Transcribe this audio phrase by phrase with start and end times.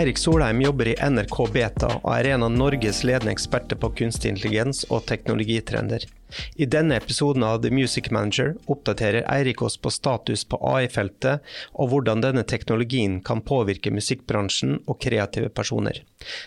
[0.00, 4.30] Eirik Solheim jobber i NRK Beta og er en av Norges ledende eksperter på kunstig
[4.30, 6.06] intelligens og teknologitrender.
[6.56, 11.44] I denne episoden av The Music Manager oppdaterer Eirik oss på status på AI-feltet,
[11.76, 16.00] og hvordan denne teknologien kan påvirke musikkbransjen og kreative personer.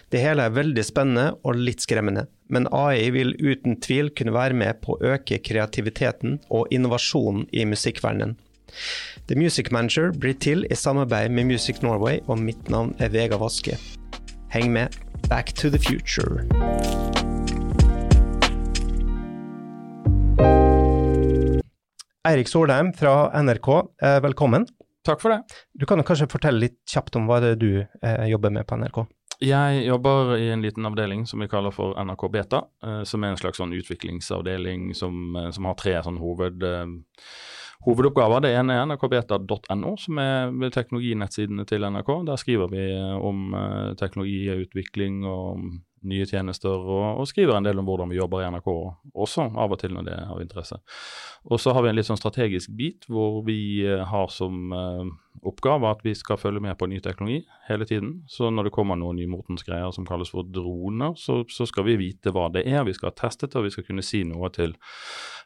[0.09, 4.57] Det hele er veldig spennende og litt skremmende, men AI vil uten tvil kunne være
[4.63, 8.33] med på å øke kreativiteten og innovasjonen i musikkverdenen.
[9.27, 13.37] The Music Manager blir til i samarbeid med Music Norway, og mitt navn er Vega
[13.37, 13.77] Vaske.
[14.53, 14.95] Heng med.
[15.29, 16.43] Back to the future.
[22.27, 23.69] Eirik Solheim fra NRK,
[24.03, 24.67] eh, velkommen.
[25.03, 25.41] Takk for det.
[25.75, 28.67] Du kan jo kanskje fortelle litt kjapt om hva det er du eh, jobber med
[28.67, 29.03] på NRK?
[29.43, 33.33] Jeg jobber i en liten avdeling som vi kaller for NRK Beta, eh, som er
[33.33, 36.85] en slags sånn utviklingsavdeling som, eh, som har tre sånn hoved, eh,
[37.83, 38.43] hovedoppgaver.
[38.43, 42.11] Det ene er nrkbeta.no, som er teknologinettsidene til NRK.
[42.29, 45.65] Der skriver vi eh, om eh, teknologiutvikling og
[46.03, 49.71] nye tjenester, og, og, skriver en del om hvordan vi jobber i NRK også, av
[49.71, 50.79] og til når det er av interesse.
[51.51, 55.03] Og så har vi en litt sånn strategisk bit hvor vi eh, har som uh,
[55.43, 58.13] oppgave at vi skal følge med på ny teknologi hele tiden.
[58.31, 61.97] Så når det kommer noen nymotens greier som kalles for droner, så, så, skal vi
[61.99, 62.85] vite hva det er.
[62.87, 64.75] Vi skal ha testet det, og vi skal kunne si noe til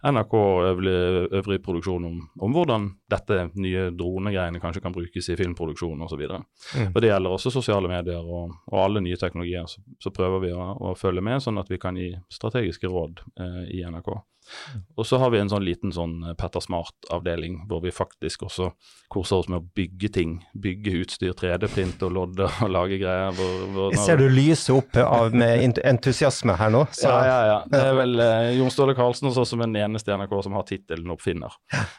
[0.05, 0.95] NRK og øvrig,
[1.39, 6.23] øvrig produksjon om, om, hvordan dette nye dronegreiene kanskje kan brukes i filmproduksjon osv.
[6.29, 6.93] Mm.
[6.93, 9.65] Og det gjelder også sosiale medier og, og alle nye teknologier.
[9.71, 13.25] Så, så prøver vi å, å, følge med, sånn at vi kan gi strategiske råd
[13.41, 14.13] eh, i NRK.
[14.97, 18.71] Og så har vi en sånn liten sånn eh, Petter Smart-avdeling, hvor vi faktisk også
[19.11, 20.37] koser oss med å bygge ting.
[20.57, 23.35] Bygge utstyr, 3D-print og lodde og lage greier.
[23.37, 26.83] Hvor, hvor Jeg ser du lyser opp av med entusiasme her nå.
[26.91, 27.09] Så.
[27.11, 27.59] Ja, ja, ja.
[27.77, 30.57] Det er vel eh, Jon Ståle Karlsen også som er den eneste i NRK som
[30.57, 31.53] har tittelen oppfinner.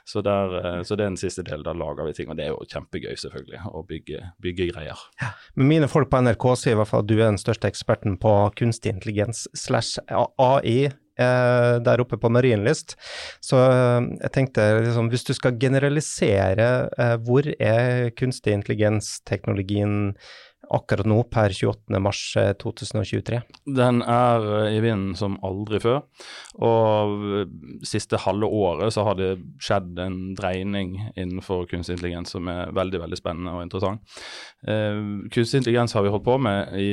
[0.09, 1.67] Så, der, eh, så, det er den siste delen.
[1.67, 2.33] Da lager vi ting.
[2.33, 5.07] Og det er jo kjempegøy, selvfølgelig, å bygge, bygge greier.
[5.23, 5.33] Ja.
[5.59, 8.19] Men mine folk på NRK sier i hvert fall at du er den største eksperten
[8.21, 12.97] på kunstig intelligens slash AI eh, der oppe på Marienlyst.
[13.45, 16.69] Så eh, jeg tenkte liksom, hvis du skal generalisere,
[16.99, 20.15] eh, hvor er kunstig intelligens-teknologien
[20.75, 23.35] akkurat nå, per 28.3.2023?
[23.35, 23.43] Eh,
[23.77, 26.03] Den er eh, i vinden som aldri før.
[26.65, 29.31] Og siste halve året så har det
[29.63, 34.21] skjedd en dreining innenfor kunstig intelligens som er veldig veldig spennende og interessant.
[34.67, 35.01] Eh,
[35.33, 36.91] kunstig intelligens har vi holdt på med i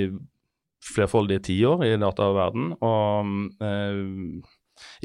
[0.86, 3.32] flerfoldige tiår i dataverden, og
[3.66, 4.04] eh,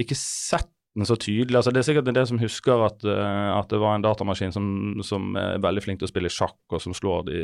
[0.02, 1.56] ikke sett den så tydelig.
[1.56, 4.52] altså Det er sikkert en del som husker at, uh, at det var en datamaskin
[4.54, 4.64] som,
[5.06, 7.42] som, er veldig flink til å spille sjakk, og som slår de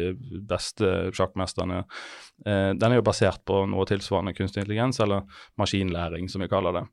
[0.50, 1.84] beste sjakkmesterne.
[2.42, 5.22] Uh, den er jo basert på noe tilsvarende kunstig intelligens, eller
[5.62, 6.84] maskinlæring, som vi kaller det.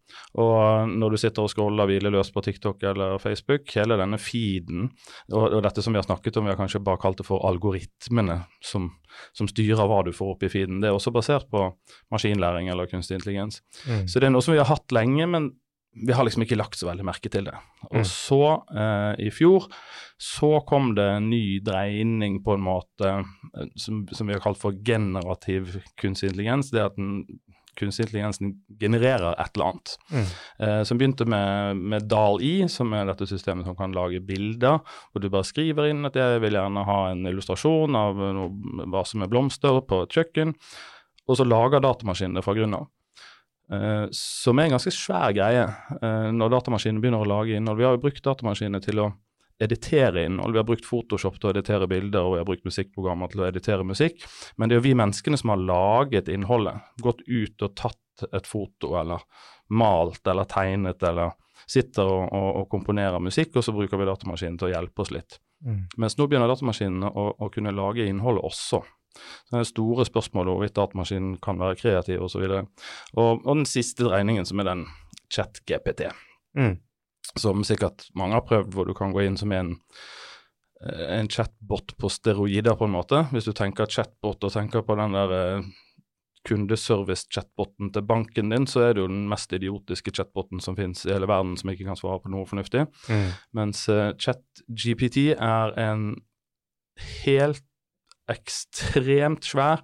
[0.44, 4.92] Og når du sitter og scroller hvileløst på TikTok eller Facebook, hele denne feeden,
[5.32, 7.42] og, og, dette som vi har snakket om, vi har kanskje bare kalt det for
[7.50, 8.92] algoritmene som,
[9.34, 11.66] som styrer hva du får opp i feeden, det er også basert på
[12.14, 13.64] maskinlæring eller kunstig intelligens.
[13.90, 14.06] Mm.
[14.06, 15.50] Så det er noe som vi har hatt lenge, men
[15.94, 17.56] vi har liksom ikke lagt så veldig merke til det.
[17.92, 18.08] Og mm.
[18.10, 18.42] så,
[18.74, 19.68] eh, i fjor,
[20.18, 24.62] så kom det en ny dreining på en måte eh, som, som, vi har kalt
[24.62, 26.72] for generativ kunstig intelligens.
[26.74, 27.26] Det at den
[27.78, 29.94] kunstig intelligensen genererer et eller annet.
[30.10, 30.26] Mm.
[30.66, 34.82] Eh, som begynte med, med DAL-I, som er dette systemet som kan lage bilder.
[35.12, 39.06] Hvor du bare skriver inn at jeg vil gjerne ha en illustrasjon av noe, hva
[39.10, 40.58] som er blomster på et kjøkken.
[41.30, 42.92] Og så lager datamaskinen det fra grunnen av.
[43.72, 47.80] Uh, som er en ganske svær greie uh, når datamaskinene begynner å lage innhold.
[47.80, 49.12] Vi har jo brukt datamaskinene til å
[49.64, 50.54] editere innhold.
[50.54, 53.48] Vi har brukt Photoshop til å editere bilder, og vi har brukt musikkprogrammer til å
[53.48, 54.26] editere musikk.
[54.58, 56.84] Men det er jo vi menneskene som har laget innholdet.
[57.04, 59.24] Gått ut og tatt et foto, eller
[59.74, 61.34] malt eller tegnet, eller
[61.70, 65.14] sitter og, og, og komponerer musikk, og så bruker vi datamaskinen til å hjelpe oss
[65.16, 65.40] litt.
[65.64, 65.86] Mm.
[66.02, 68.84] Mens nå begynner datamaskinene å, å kunne lage innholdet også.
[69.14, 72.48] Så det er store spørsmål om hvorvidt datamaskinen kan være kreativ osv.
[72.48, 74.88] Og, og, og den siste regningen, som er den
[75.34, 76.10] chat-GPT,
[76.58, 76.76] mm.
[77.38, 79.76] som sikkert mange har prøvd, hvor du kan gå inn som en
[80.84, 83.26] eh, en chatbot på steroider, på en måte.
[83.32, 85.72] Hvis du tenker chatbot og tenker på den der eh,
[86.48, 91.14] kundeservice-chatboten til banken din, så er det jo den mest idiotiske chatboten som finnes i
[91.14, 92.86] hele verden, som ikke kan svare på noe fornuftig.
[93.08, 93.30] Mm.
[93.60, 96.10] Mens uh, chat-GPT er en
[97.24, 97.64] helt
[98.32, 99.84] ekstremt svær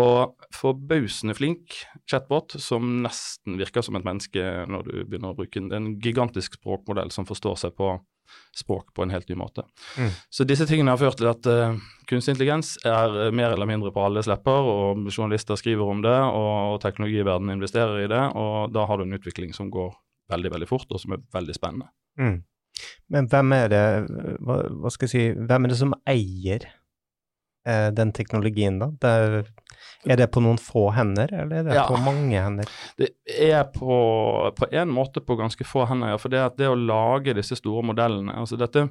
[0.00, 1.74] og forbausende flink
[2.08, 5.72] chatbot som nesten virker som et menneske når du begynner å bruke den.
[5.74, 7.98] En gigantisk språkmodell som forstår seg på
[8.56, 9.64] språk på en helt ny måte.
[9.98, 10.12] Mm.
[10.30, 11.78] Så disse tingene har ført til at uh,
[12.10, 16.76] kunstig intelligens er mer eller mindre på alles lepper, og journalister skriver om det, og,
[16.76, 19.90] og teknologiverdenen investerer i det, og da har du en utvikling som går
[20.30, 21.90] veldig, veldig fort, og som er veldig spennende.
[22.20, 22.38] Mm.
[23.12, 23.84] Men hvem er det
[24.46, 26.76] hva, hva, skal jeg si, hvem er det som eier eh,
[27.96, 28.90] den teknologien, da?
[29.00, 29.46] Det,
[30.08, 31.86] er det på noen få hender, eller er det Ja.
[31.88, 32.70] på mange hender?
[32.96, 33.98] Det er på,
[34.56, 36.20] på en måte på ganske få hender, ja.
[36.20, 38.88] For det, det å lage disse store modellene altså dette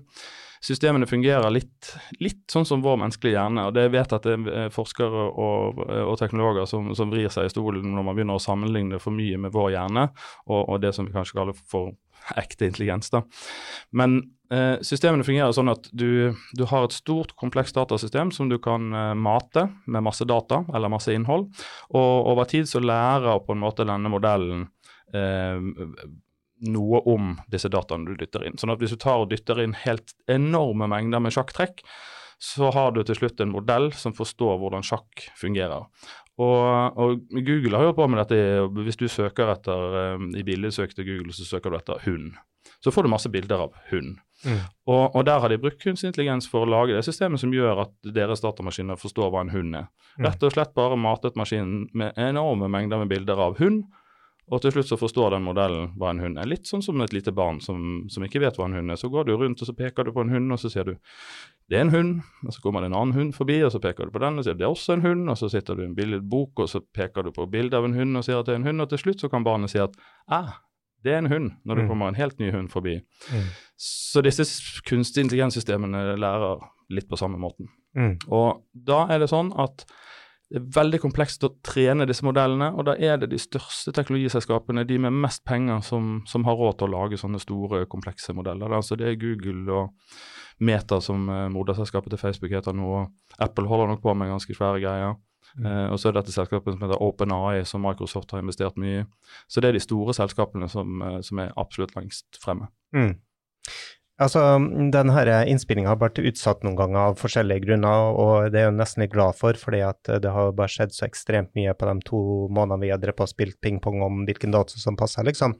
[0.60, 3.64] Systemene fungerer litt, litt sånn som vår menneskelige hjerne.
[3.70, 7.54] og det vet at det er forskere og, og teknologer som, som vrir seg i
[7.54, 10.10] stolen når man begynner å sammenligne for mye med vår hjerne
[10.50, 11.94] og, og det som vi kanskje kaller for
[12.42, 13.10] ekte intelligens.
[13.14, 13.24] da.
[13.92, 14.20] Men
[14.54, 18.90] eh, systemene fungerer sånn at du, du har et stort, komplekst datasystem som du kan
[18.94, 21.50] eh, mate med masse data eller masse innhold.
[21.94, 24.68] Og over tid så lærer på en måte denne modellen
[25.14, 25.60] eh,
[26.70, 28.58] noe om disse dataene du dytter inn.
[28.60, 31.84] Sånn at hvis du tar og dytter inn helt enorme mengder med sjakktrekk,
[32.40, 35.90] så har du til slutt en modell som forstår hvordan sjakk fungerer.
[36.40, 38.38] Og, og Google har jo på med dette.
[38.86, 42.32] Hvis du søker etter eh, i bildesøk til Google, så søker du etter hund.
[42.80, 44.18] Så får du masse bilder av hund.
[44.46, 44.60] Mm.
[44.88, 47.84] Og, og der har de brukt kunstig intelligens for å lage det systemet som gjør
[47.84, 49.90] at deres datamaskiner forstår hva en hund er.
[50.16, 50.30] Mm.
[50.30, 53.84] Rett og slett bare matet maskinen med enorme mengder med bilder av hund,
[54.50, 56.48] og til slutt så forstår den modellen hva en hund er.
[56.50, 58.98] Litt sånn som et lite barn som, som ikke vet hva en hund er.
[58.98, 60.96] Så går du rundt og så peker du på en hund, og så sier du
[61.70, 62.14] det er en hund.
[62.48, 64.46] Og så kommer det en annen hund forbi, og så peker du på den og
[64.48, 65.30] sier det er også en hund.
[65.30, 67.94] Og så sitter du i en billedbok, og så peker du på bildet av en
[67.94, 68.82] hund og sier at det er en hund.
[68.82, 69.94] Og til slutt så kan barnet si at
[70.28, 70.56] ah,
[71.06, 71.90] det er en hund, når det Mm.
[71.94, 72.98] kommer en helt ny hund forbi.
[73.32, 73.46] Mm.
[73.78, 74.44] Så disse
[74.90, 77.70] kunstig intelligenssystemene lærer litt på samme måten.
[77.96, 78.18] Mm.
[78.28, 79.86] Og da er det sånn at
[80.50, 84.86] det er veldig komplekst å trene disse modellene, og da er det de største teknologiselskapene,
[84.90, 88.74] de med mest penger, som, som har råd til å lage sånne store, komplekse modeller.
[88.74, 90.16] Altså det er Google og
[90.66, 94.58] Meta, som eh, moderselskapet til Facebook heter nå, og Apple holder nok på med ganske
[94.58, 95.16] svære greier.
[95.58, 99.08] Eh, og så er dette selskapet som heter OpenAI, som Microsoft har investert mye i.
[99.48, 102.72] Så det er de store selskapene som, eh, som er absolutt lengst fremme.
[102.96, 103.20] Mm.
[104.20, 104.42] Altså,
[104.92, 109.04] denne innspillinga har vært utsatt noen ganger av forskjellige grunner, og det er jeg nesten
[109.06, 112.20] litt glad for, fordi at det har bare skjedd så ekstremt mye på de to
[112.52, 115.56] månedene vi har drevet og spilt pingpong om hvilken dato som passer, liksom.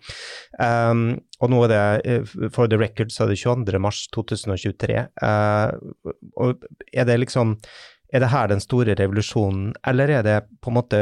[0.60, 1.06] Um,
[1.40, 1.80] og nå er det,
[2.12, 3.80] eh, for the record, så er det 22.
[3.80, 5.00] mars 2023.
[5.24, 7.58] Uh, og er det liksom
[8.10, 11.02] Er det her den store revolusjonen, eller er det på en måte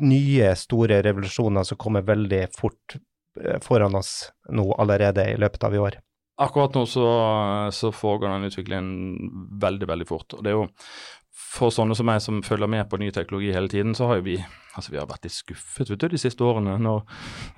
[0.00, 2.94] nye, store revolusjoner som kommer veldig fort
[3.40, 5.98] eh, foran oss nå allerede i løpet av i år?
[6.40, 7.06] Akkurat nå så,
[7.76, 10.38] så foregår den utviklingen veldig, veldig fort.
[10.38, 10.68] Og det er jo
[11.50, 14.26] for sånne som meg som følger med på ny teknologi hele tiden, så har jo
[14.28, 14.36] vi
[14.76, 16.76] altså vi har vært litt skuffet vet du, de siste årene.
[16.82, 17.02] Når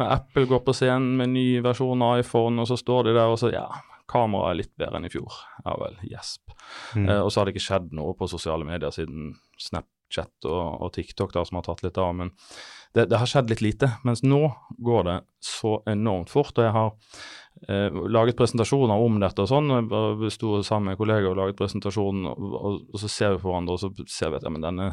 [0.02, 3.40] Apple går på scenen med ny versjon av iPhone, og så står de der og
[3.42, 3.66] så ja,
[4.10, 5.40] kameraet er litt bedre enn i fjor.
[5.66, 6.54] Ja vel, gjesp.
[6.96, 7.08] Mm.
[7.08, 10.94] Eh, og så har det ikke skjedd noe på sosiale medier siden Snapchat og, og
[10.96, 12.14] TikTok da, som har tatt litt av.
[12.16, 12.32] Men
[12.96, 13.92] det, det har skjedd litt lite.
[14.08, 14.40] Mens nå
[14.84, 16.56] går det så enormt fort.
[16.56, 16.92] Og jeg har
[17.68, 19.70] eh, laget presentasjoner om dette og sånn.
[19.90, 22.56] bare sto sammen med kollegaer og laget presentasjon, og,
[22.92, 24.88] og, så ser vi på hverandre og så ser vi at ja, men denne,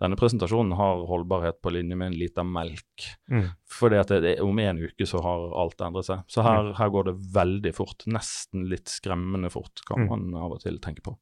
[0.00, 3.08] denne presentasjonen har holdbarhet på linje med en liter melk.
[3.30, 3.48] Mm.
[3.70, 6.26] Fordi at det, om en uke så har alt endret seg.
[6.30, 8.06] Så her, her går det veldig fort.
[8.10, 10.08] Nesten litt skremmende fort, kan Mm.
[10.08, 11.12] man av og til tenke på.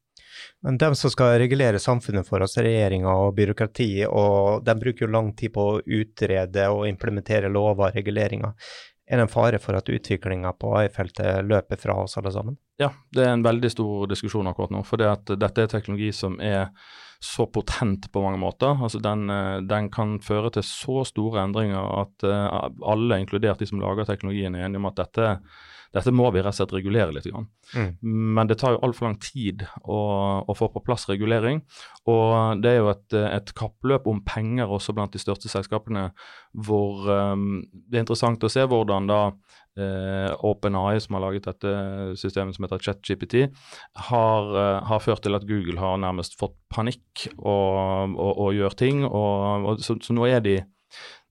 [0.61, 5.11] Men dem som skal regulere samfunnet for oss, regjeringa og byråkratiet, og de bruker jo
[5.11, 8.53] lang tid på å utrede og implementere lover og reguleringer.
[9.09, 12.59] Er det en fare for at utviklinga på AI-feltet løper fra oss alle sammen?
[12.77, 14.83] Ja, det er en veldig stor diskusjon akkurat nå.
[14.85, 16.69] For det at dette er teknologi som er
[17.19, 18.77] så potent på mange måter.
[18.77, 23.67] Altså den, eh, den kan føre til så store endringer at eh, alle, inkludert de
[23.67, 25.33] som lager teknologien, er enige om at dette,
[25.95, 27.27] dette må vi rett og slett regulere litt.
[27.73, 27.91] Mm.
[28.35, 29.99] Men det tar jo altfor lang tid å,
[30.45, 31.63] å få på plass regulering.
[32.09, 36.09] Og det er jo et, et kappløp om penger også blant de største selskapene,
[36.53, 39.23] hvor um, det er interessant å se hvordan da
[39.79, 41.69] Uh, OpenAI, som har laget dette
[42.19, 43.35] systemet som heter ChatGPT,
[44.09, 48.75] har, uh, har ført til at Google har nærmest fått panikk og, og, og gjør
[48.75, 49.05] ting.
[49.05, 50.57] Og, så, så nå er de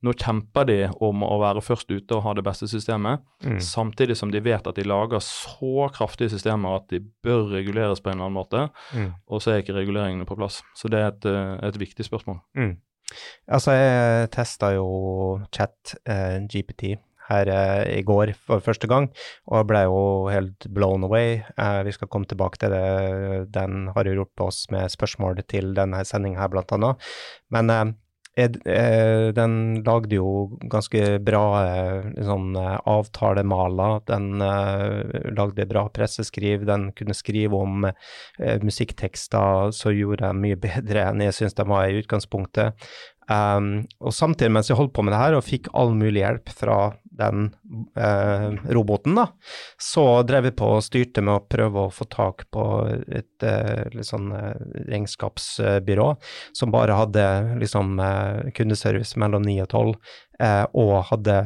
[0.03, 3.59] nå kjemper de om å være først ute og ha det beste systemet, Mm.
[3.61, 8.11] samtidig som de vet at de lager så kraftige systemer at de bør reguleres på
[8.11, 9.15] en eller annen måte, Mm.
[9.29, 10.63] og så er ikke reguleringene på plass.
[10.77, 12.41] Så det er et, eh, et viktig spørsmål.
[12.57, 12.77] Mm.
[13.51, 16.97] Altså, jeg testa jo chat eh, GPT
[17.29, 19.11] her eh, i går for første gang,
[19.51, 21.43] og ble jo helt blown away.
[21.59, 23.51] Eh, vi skal komme tilbake til det.
[23.53, 26.97] Den har gjort på oss med spørsmål til denne sendinga her, blant annet.
[27.51, 27.93] Men eh, eh,
[28.39, 34.01] den lagde jo ganske bra eh, sånn, eh, avtalemaler.
[34.07, 36.67] Den eh, lagde bra presseskriv.
[36.69, 41.67] Den kunne skrive om eh, musikktekster som gjorde dem mye bedre enn jeg syns de
[41.69, 42.89] var i utgangspunktet.
[43.29, 46.49] Um, og samtidig mens jeg holdt på med det her og fikk all mulig hjelp
[46.57, 46.79] fra
[47.19, 47.51] den
[47.99, 49.27] uh, roboten, da,
[49.83, 53.85] så drev jeg på og styrte med å prøve å få tak på et uh,
[53.93, 54.55] litt sånn uh,
[54.89, 56.09] regnskapsbyrå
[56.57, 57.27] som bare hadde
[57.61, 58.01] liksom
[58.57, 59.95] kundeservice mellom 9 og 12,
[60.79, 61.37] og hadde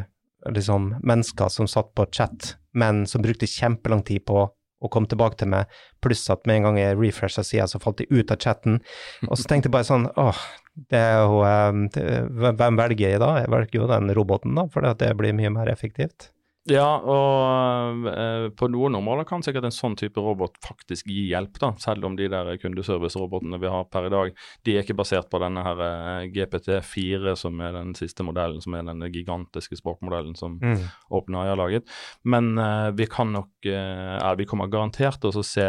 [0.52, 4.44] liksom mennesker som satt på chat, men som brukte kjempelang tid på
[4.82, 5.70] og kom tilbake til meg,
[6.04, 8.80] pluss at med en gang jeg refresha sida, så falt de ut av chatten.
[9.28, 10.42] Og så tenkte jeg bare sånn åh,
[10.90, 13.34] det er jo eh, Hvem velger jeg da?
[13.42, 16.32] Jeg velger jo den roboten, da, for det blir mye mer effektivt.
[16.70, 21.56] Ja, og eh, på noen områder kan sikkert en sånn type robot faktisk gi hjelp,
[21.58, 24.30] da, selv om de der kundeservice-robotene vi har per i dag,
[24.62, 28.76] de er ikke basert på denne her eh, GPT4, som er den siste modellen, som
[28.78, 30.84] er den gigantiske språkmodellen som mm.
[31.10, 31.90] OpenAI har laget.
[32.22, 35.66] Men eh, vi kan nok, eh, vi kommer garantert til å se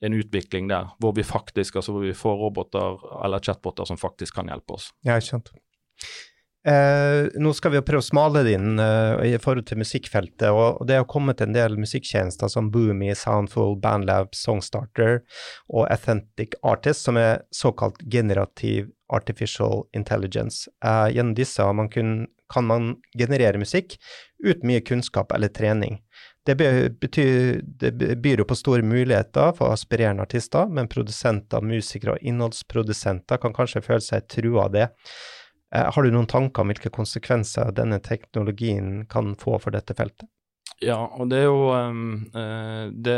[0.00, 4.40] en utvikling der hvor vi faktisk, altså hvor vi får roboter eller chatboter som faktisk
[4.40, 4.90] kan hjelpe oss.
[5.04, 5.52] Ja, ikke sant.
[6.66, 10.48] Eh, nå skal vi jo prøve å smale det inn eh, i forhold til musikkfeltet.
[10.50, 15.20] og Det har kommet en del musikktjenester som Boomy, Soundful, Bandlab, Songstarter
[15.70, 20.66] og Authentic Artist, som er såkalt generativ artificial intelligence.
[20.82, 23.94] Eh, gjennom disse man kun, kan man generere musikk
[24.42, 26.00] uten mye kunnskap eller trening.
[26.46, 26.54] Det,
[27.00, 33.40] betyr, det byr jo på store muligheter for aspirerende artister, men produsenter, musikere og innholdsprodusenter
[33.42, 34.86] kan kanskje føle seg trua av det.
[35.76, 40.28] Eh, har du noen tanker om hvilke konsekvenser denne teknologien kan få for dette feltet?
[40.84, 42.26] Ja, og det er jo um,
[42.92, 43.16] det,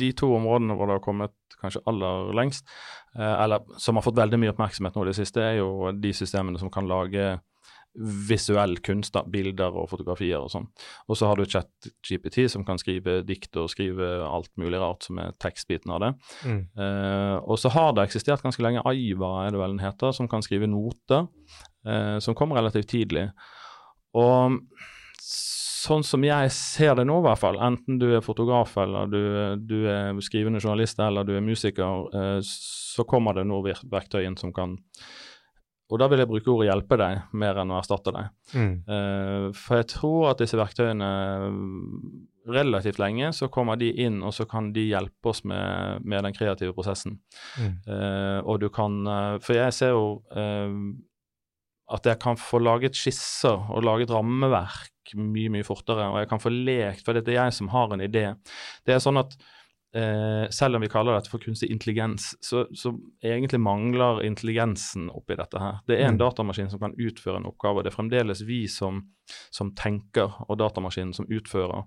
[0.00, 2.66] de to områdene hvor det har kommet kanskje aller lengst,
[3.16, 6.12] uh, eller som har fått veldig mye oppmerksomhet nå i det siste, er jo de
[6.12, 7.38] systemene som kan lage
[8.28, 10.68] visuell kunst, da, bilder og fotografier og sånn.
[11.08, 15.18] Og så har du ChatGPT som kan skrive dikt og skrive alt mulig rart som
[15.22, 16.12] er tekstbiten av det.
[16.44, 16.60] Mm.
[16.78, 20.30] Uh, og så har det eksistert ganske lenge Aiva, er det vel den heter, som
[20.30, 21.26] kan skrive noter,
[21.86, 23.28] uh, som kom relativt tidlig.
[24.18, 24.58] Og
[25.78, 29.22] sånn som jeg ser det nå, i hvert fall, enten du er fotograf eller du,
[29.62, 34.38] du er skrivende journalist eller du er musiker, eh, så kommer det nå verktøy inn
[34.40, 34.78] som kan
[35.88, 38.26] og da vil jeg bruke ordet 'hjelpe deg' mer enn å erstatte deg.
[38.52, 38.72] Mm.
[38.92, 41.08] Eh, for jeg tror at disse verktøyene
[42.48, 46.36] relativt lenge så kommer de inn, og så kan de hjelpe oss med, med den
[46.36, 47.18] kreative prosessen.
[47.56, 47.74] Mm.
[47.88, 50.20] Uh, og du kan uh, For jeg ser jo
[51.88, 56.42] at jeg kan få laget skisser og laget rammeverk mye, mye fortere, og jeg kan
[56.42, 58.26] få lekt, for det er jeg som har en idé.
[58.84, 59.38] Det er sånn at
[59.96, 62.92] Eh, selv om vi kaller dette for kunstig intelligens, så, så
[63.24, 65.78] egentlig mangler intelligensen oppi dette her.
[65.88, 66.20] Det er en mm.
[66.20, 69.00] datamaskin som kan utføre en oppgave, og det er fremdeles vi som
[69.54, 71.86] som tenker, og datamaskinen som utfører.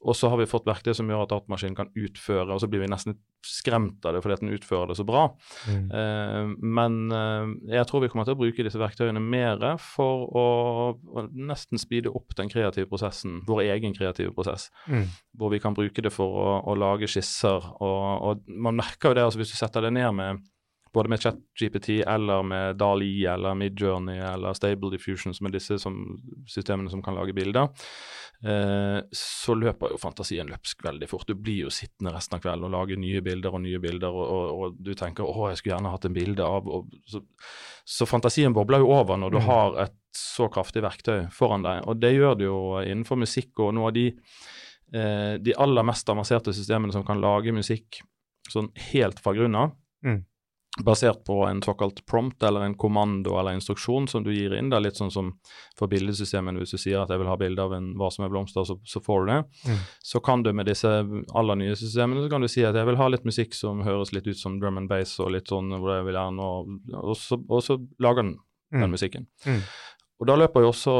[0.00, 2.84] Og så har vi fått verktøy som gjør at datamaskinen kan utføre, og så blir
[2.84, 5.22] vi nesten skremt av det fordi den utfører det så bra.
[5.68, 5.86] Mm.
[5.92, 10.44] Uh, men uh, jeg tror vi kommer til å bruke disse verktøyene mer for å,
[10.92, 14.68] å, nesten speede opp den kreative prosessen, vår egen kreative prosess.
[14.90, 15.08] Mm.
[15.40, 17.70] Hvor vi kan bruke det for å, å lage skisser.
[17.80, 20.44] Og, og, man merker jo det altså hvis du setter det ned med
[20.92, 25.98] både med ChatGPT eller med DALI eller Midjourney eller Stable Diffusion, som er disse som,
[26.50, 27.68] systemene som kan lage bilder,
[28.42, 31.28] eh, så løper jo fantasien løpsk veldig fort.
[31.28, 34.34] Du blir jo sittende resten av kvelden og lage nye bilder og nye bilder, og,
[34.34, 36.70] og, og du tenker 'Å, jeg skulle gjerne hatt en bilde av'
[37.06, 37.22] så,
[37.84, 39.46] så, fantasien bobler jo over når du mm.
[39.46, 41.84] har et så kraftig verktøy foran deg.
[41.86, 44.08] Og det gjør det jo innenfor musikk og noe av de,
[44.90, 48.02] eh, de aller mest avanserte systemene som kan lage musikk
[48.50, 49.78] sånn helt fra grunnen av.
[50.02, 50.24] Mm
[50.78, 54.70] basert på en såkalt prompt eller en kommando eller instruksjon som du gir inn.
[54.70, 55.32] Det er litt sånn som
[55.78, 58.30] for bildesystemet, hvis du sier at jeg vil ha bilde av en hva som er
[58.30, 59.40] blomster, så, så får du det.
[59.66, 59.82] Mm.
[60.12, 63.00] Så kan du med disse aller nye systemene så kan du si at jeg vil
[63.00, 65.96] ha litt musikk som høres litt ut som drum and bass og litt sånn hvor
[65.96, 68.82] jeg vil gjerne, og, og, så, og så lager den mm.
[68.84, 69.30] den musikken.
[69.46, 69.64] Mm.
[70.20, 70.94] Og Da løper jo også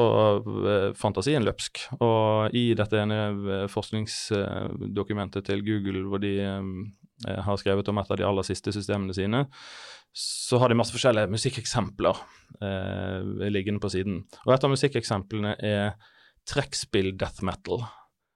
[0.47, 1.83] uh, fantasien løpsk.
[2.01, 7.99] Og i dette ene uh, forskningsdokumentet til Google, hvor de um, Eh, har skrevet om
[8.01, 9.45] et av de aller siste systemene sine,
[10.13, 12.19] så har de masse forskjellige musikkeksempler
[12.65, 14.25] eh, liggende på siden.
[14.47, 15.93] Og et av musikkeksemplene er
[16.51, 17.85] trekkspill death metal.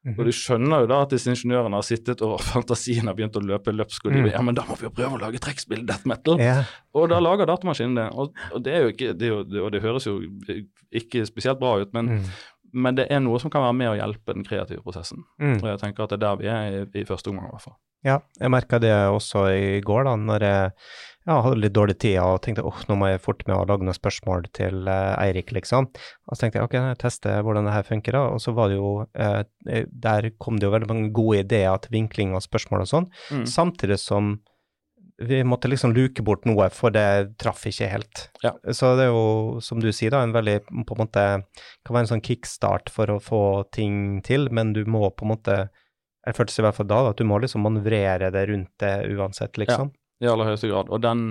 [0.04, 0.18] Mm -hmm.
[0.18, 3.40] Og du skjønner jo da at disse ingeniørene har sittet og fantasien har begynt å
[3.40, 4.26] løpe løpsk, og de mm.
[4.26, 6.38] ja, men da må vi jo prøve å lage trekkspill death metal.
[6.38, 6.64] Yeah.
[6.92, 8.10] Og da lager datamaskinen det.
[8.12, 10.20] Og, og, det er jo ikke, det er jo, og det høres jo
[10.92, 12.24] ikke spesielt bra ut, men, mm.
[12.72, 15.24] men det er noe som kan være med å hjelpe den kreative prosessen.
[15.40, 15.62] Mm.
[15.62, 17.62] Og jeg tenker at det er der vi er i, i første omgang, i hvert
[17.62, 17.78] fall.
[18.04, 20.70] Ja, jeg merka det også i går, da, når jeg
[21.25, 23.87] ja, hadde litt dårlig tid og tenkte åh, nå må jeg fort med å lage
[23.87, 25.88] noen spørsmål til uh, Eirik, liksom.
[26.28, 28.25] Og så tenkte jeg ok, jeg tester hvordan det her funker, da.
[28.34, 29.40] Og så var det jo uh,
[29.88, 33.46] Der kom det jo veldig mange gode ideer til vinkling og spørsmål og sånn, mm.
[33.49, 34.37] samtidig som
[35.23, 38.25] vi måtte liksom luke bort noe, for det traff ikke helt.
[38.42, 38.50] Ja.
[38.75, 41.25] Så det er jo, som du sier, da, en veldig på en måte
[41.87, 43.42] Kan være en sånn kickstart for å få
[43.73, 45.58] ting til, men du må på en måte
[46.25, 49.59] Jeg føltes i hvert fall da at du må liksom manøvrere det rundt det uansett,
[49.61, 49.93] liksom.
[50.23, 50.93] I aller høyeste grad.
[50.95, 51.26] Og den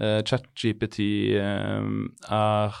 [0.00, 1.00] uh, ChatGPT
[1.36, 1.84] uh,
[2.32, 2.78] er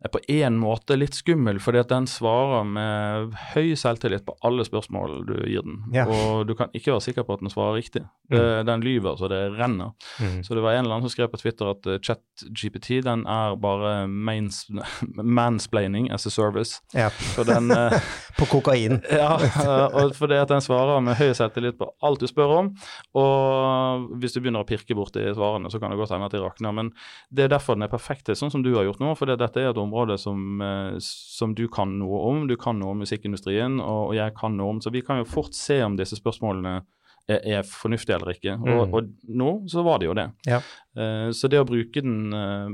[0.00, 4.64] er på én måte litt skummel, fordi at den svarer med høy selvtillit på alle
[4.64, 5.82] spørsmål du gir den.
[5.92, 6.06] Ja.
[6.08, 8.06] Og du kan ikke være sikker på at den svarer riktig.
[8.30, 8.64] Mm.
[8.64, 9.92] Den lyver så det renner.
[10.22, 10.38] Mm.
[10.46, 13.58] Så det var en eller annen som skrev på Twitter at uh, ChatGPT den er
[13.60, 14.62] bare mains,
[15.40, 16.80] mansplaining as a service.
[16.96, 17.10] Ja.
[17.44, 17.92] Den uh,
[18.38, 19.02] På kokain.
[19.20, 22.72] ja, uh, og fordi at den svarer med høy selvtillit på alt du spør om.
[23.20, 26.40] Og hvis du begynner å pirke borti svarene, så kan det godt hende at de
[26.40, 26.72] rakner.
[26.72, 26.94] Men
[27.28, 29.12] det er derfor den er perfekt til, sånn som du har gjort nå.
[29.18, 32.46] For dette er et område som, eh, som du kan noe om.
[32.48, 34.80] Du kan noe om musikkindustrien, og, og jeg kan noe om.
[34.80, 36.82] Så vi kan jo fort se om disse spørsmålene
[37.28, 38.56] er, er fornuftige eller ikke.
[38.60, 38.94] Og, Mm.
[38.94, 40.28] og nå så var det jo det.
[40.46, 40.60] Ja.
[40.96, 42.70] Uh, så det å bruke den uh,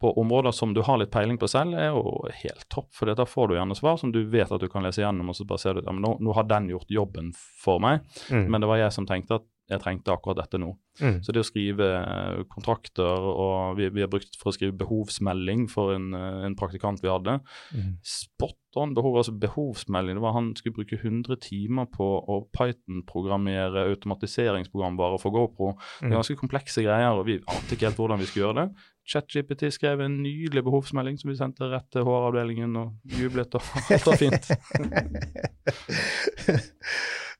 [0.00, 2.92] på områder som du har litt peiling på selv, er jo helt topp.
[2.94, 5.34] For da får du gjerne svar som du vet at du kan lese gjennom, og
[5.34, 7.32] så bare ser du at ja, nå, nå har den gjort jobben
[7.64, 8.46] for meg, Mm.
[8.48, 10.70] men det var jeg som tenkte at jeg trengte akkurat dette nå.
[11.00, 11.18] Mm.
[11.22, 15.66] Så det å skrive eh, kontrakter, og vi, vi har brukt for å skrive behovsmelding
[15.70, 17.34] for en, eh, en praktikant vi hadde.
[17.76, 17.92] Mm.
[18.02, 20.16] Spot on behov, altså behovsmelding.
[20.18, 25.74] Det var Han skulle bruke 100 timer på å Python-programmere automatiseringsprogram bare for GoPro.
[25.76, 26.16] Det er Mm.
[26.18, 28.74] ganske komplekse greier, og vi ante ikke helt hvordan vi skulle gjøre det.
[29.08, 34.06] ChatGPT skrev en nydelig behovsmelding som vi sendte rett til HR-avdelingen og jublet, og alt
[34.06, 34.48] var fint.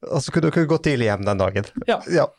[0.06, 1.70] og så kunne dere gå tidlig hjem den dagen.
[1.88, 2.00] Ja.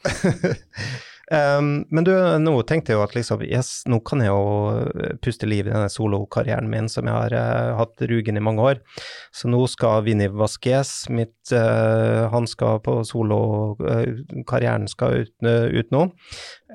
[1.30, 2.12] Um, men du,
[2.42, 5.92] nå tenkte jeg jo at liksom, yes, nå kan jeg jo puste liv i denne
[5.94, 8.82] solokarrieren min som jeg har uh, hatt rugen i mange år.
[9.30, 13.42] Så nå skal Vinni Vasquez, mitt, uh, han skal på solo,
[13.86, 16.08] uh, skal ut, ut nå.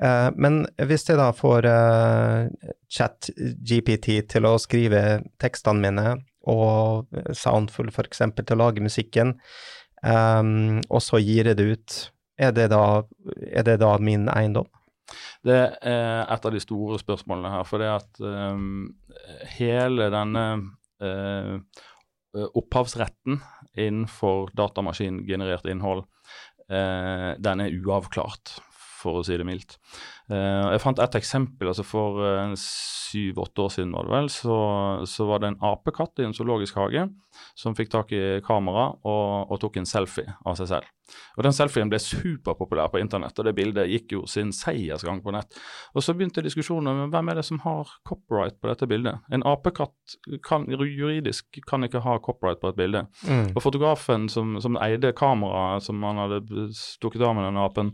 [0.03, 5.03] Eh, men hvis jeg da får uh, chat-GPT til å skrive
[5.41, 6.15] tekstene mine,
[6.45, 9.33] og Soundful eksempel til å lage musikken,
[10.05, 11.97] um, og så gir jeg det ut,
[12.37, 13.03] er det da,
[13.47, 14.69] er det da min eiendom?
[15.45, 17.67] Det er et av de store spørsmålene her.
[17.69, 18.95] For det at um,
[19.55, 20.45] hele denne
[21.03, 21.59] uh,
[22.57, 23.39] opphavsretten
[23.75, 26.05] innenfor datamaskingenerert innhold,
[26.71, 28.57] uh, den er uavklart,
[29.05, 29.77] for å si det mildt.
[30.31, 31.69] Uh, jeg fant et eksempel.
[31.71, 32.25] altså For
[32.59, 34.57] syv-åtte år siden var det vel, så,
[35.07, 37.07] så var det en apekatt i en zoologisk hage
[37.55, 40.91] som fikk tak i kamera og, og tok en selfie av seg selv.
[41.37, 45.33] Og Den selfien ble superpopulær på internett, og det bildet gikk jo sin seiersgang på
[45.35, 45.57] nett.
[45.93, 49.21] Og Så begynte diskusjonen om hvem er det som har copyright på dette bildet.
[49.33, 53.05] En apekatt kan, juridisk kan ikke ha copyright på et bilde.
[53.27, 53.51] Mm.
[53.53, 57.93] Og fotografen som, som eide kameraet som han hadde stukket av med den apen,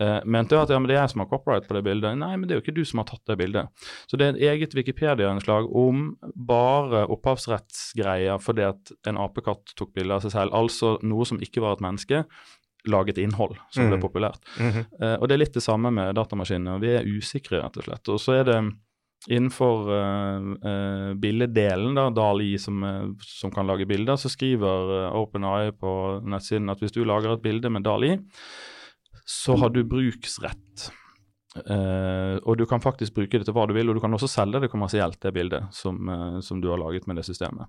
[0.00, 2.18] eh, mente jo at ja, men det er jeg som har copyright på det bildet.
[2.18, 3.68] Nei, men det er jo ikke du som har tatt det bildet.
[4.10, 10.16] Så det er et eget Wikipedia-innslag om bare opphavsrettsgreier fordi at en apekatt tok bilde
[10.16, 10.56] av seg selv.
[10.56, 12.24] Altså noe som ikke var et menneske,
[12.88, 14.04] laget innhold som ble Mm.
[14.06, 14.40] populært.
[14.58, 14.86] Mhm.
[15.02, 16.80] Eh, og det er litt det samme med datamaskinene.
[16.80, 18.08] Vi er usikre, rett og slett.
[18.08, 18.72] Og så er det
[19.28, 25.12] innenfor uh, uh, bildedelen, da, Dali som, uh, som kan lage bilder, så skriver eh,
[25.12, 28.14] OpenAI på nettsiden at hvis du lager et bilde med Dali,
[29.30, 30.90] så har du bruksrett.
[31.50, 34.28] Uh, og du kan faktisk bruke det til hva du vil, og du kan også
[34.30, 37.66] selge det kommersielt, det bildet som, uh, som du har laget med det systemet.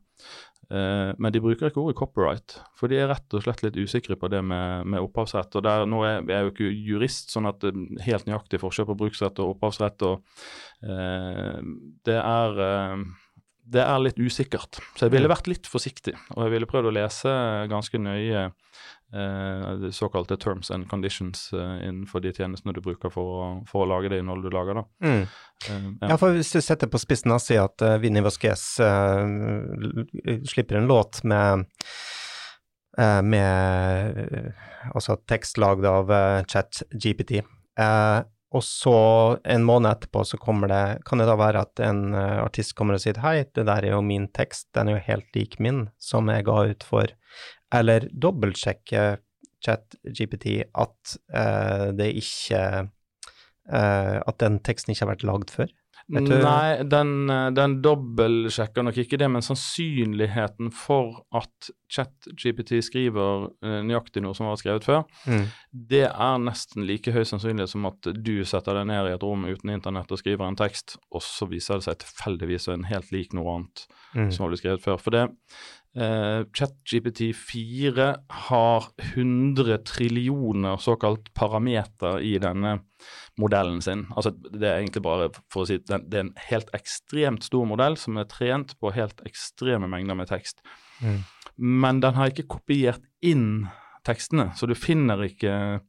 [0.70, 4.18] Uh, men de bruker ikke ordet copyright, for de er rett og slett litt usikre
[4.22, 5.58] på det med, med opphavsrett.
[5.58, 8.62] og der, Nå er jeg er jo ikke jurist, sånn at det er helt nøyaktig
[8.62, 10.06] forskjell på bruksrett og opphavsrett.
[10.06, 10.22] og
[10.82, 12.62] det er
[13.72, 16.14] det er litt usikkert, så jeg ville vært litt forsiktig.
[16.36, 17.34] Og jeg ville prøvd å lese
[17.72, 18.50] ganske nøye
[19.14, 23.90] eh, såkalte terms and conditions eh, innenfor de tjenestene du bruker for å, for å
[23.92, 24.82] lage det innholdet du lager.
[24.82, 24.86] da.
[25.04, 25.22] Mm.
[25.70, 26.18] Eh, Ja, ja.
[26.18, 29.22] for hvis du setter på spissen og sier at uh, Vinni Vasquez uh,
[30.50, 31.68] slipper en låt med
[32.98, 34.44] eh, med
[34.92, 37.44] altså tekst lagd av uh, ChatGPT,
[38.52, 38.98] og så
[39.48, 43.02] en måned etterpå så kommer det Kan det da være at en artist kommer og
[43.02, 46.28] sier hei, det der er jo min tekst, den er jo helt lik min, som
[46.28, 47.14] jeg ga ut for
[47.74, 49.04] Eller dobbeltsjekke
[49.64, 52.64] ChatGPT at uh, det ikke
[53.72, 55.70] uh, At den teksten ikke har vært lagd før?
[56.12, 63.46] Nei, den, eh, den dobbeltsjekker nok ikke det, men sannsynligheten for at ChatGPT skriver
[63.86, 65.46] nøyaktig noe som var skrevet før, Mm.
[65.72, 69.46] det er nesten like høy sannsynlighet som at du setter deg ned i et rom
[69.46, 73.32] uten internett og skriver en tekst, og så viser det seg tilfeldigvis en helt lik
[73.38, 74.30] noe annet Mm.
[74.34, 74.98] som har blitt skrevet før.
[75.00, 75.30] For det,
[75.92, 78.06] Uh, ChatGPT 4
[78.48, 82.78] har 100 trillioner såkalt parameter i denne
[83.42, 84.06] modellen sin.
[84.16, 87.68] Altså, det er egentlig bare for å si det, det er en helt ekstremt stor
[87.68, 90.64] modell som er trent på helt ekstreme mengder med tekst.
[91.04, 91.22] Mm.
[91.60, 93.68] Men den har ikke kopiert inn
[94.08, 95.82] tekstene, så du finner ikke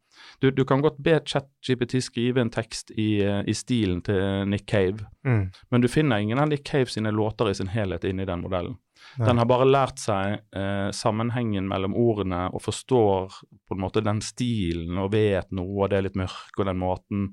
[0.42, 5.06] du, du kan godt be ChatGPT skrive en tekst i, i, stilen til Nick Cave,
[5.24, 5.44] mm.
[5.70, 8.76] men du finner ingen av Nick Cave sine låter i sin helhet inni den modellen.
[9.18, 9.28] Nei.
[9.28, 14.22] Den har bare lært seg eh, sammenhengen mellom ordene og forstår på en måte den
[14.24, 17.26] stilen og vet noe, og det er litt mørk og den måten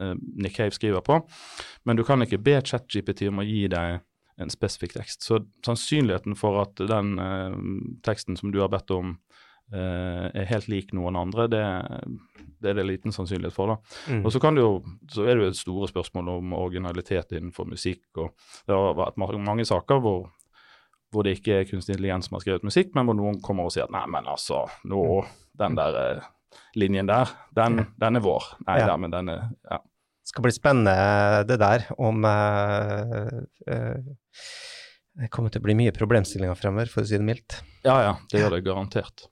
[0.00, 1.20] eh, Nick Cave skriver på.
[1.86, 4.02] Men du kan ikke be ChatGPT om å gi deg
[4.40, 5.22] en spesifikk tekst.
[5.26, 7.56] Så sannsynligheten for at den eh,
[8.06, 9.16] teksten som du har bedt om,
[9.72, 11.64] eh, er helt lik noen andre, det,
[12.62, 13.74] det er det liten sannsynlighet for.
[13.74, 13.96] da.
[14.12, 14.24] Mm.
[14.24, 14.76] Og så, kan det jo,
[15.12, 18.04] så er det jo et store spørsmål om originalitet innenfor musikk.
[18.16, 18.32] og
[18.66, 20.30] Det har vært mange saker hvor
[21.12, 23.74] hvor det ikke er kunstig intelligens som har skrevet musikk, men hvor noen kommer og
[23.74, 25.02] sier at nei, men altså, nå,
[25.60, 26.28] den der uh,
[26.78, 28.52] linjen der, den, den, er vår.
[28.68, 28.90] Nei ja.
[28.92, 29.82] da, men den er ja.
[30.22, 30.92] Det skal bli spennende
[31.48, 34.12] det der, om uh, uh,
[35.18, 37.58] Det kommer til å bli mye problemstillinger fremover, for å si det mildt.
[37.82, 39.26] Ja, ja, det gjør det garantert.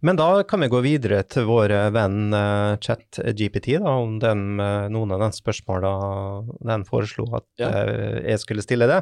[0.00, 4.86] Men da kan vi gå videre til vår venn uh, ChatGPT, da, om den, uh,
[4.92, 7.70] noen av de spørsmålene den foreslo at ja.
[7.72, 9.00] uh, jeg skulle stille det.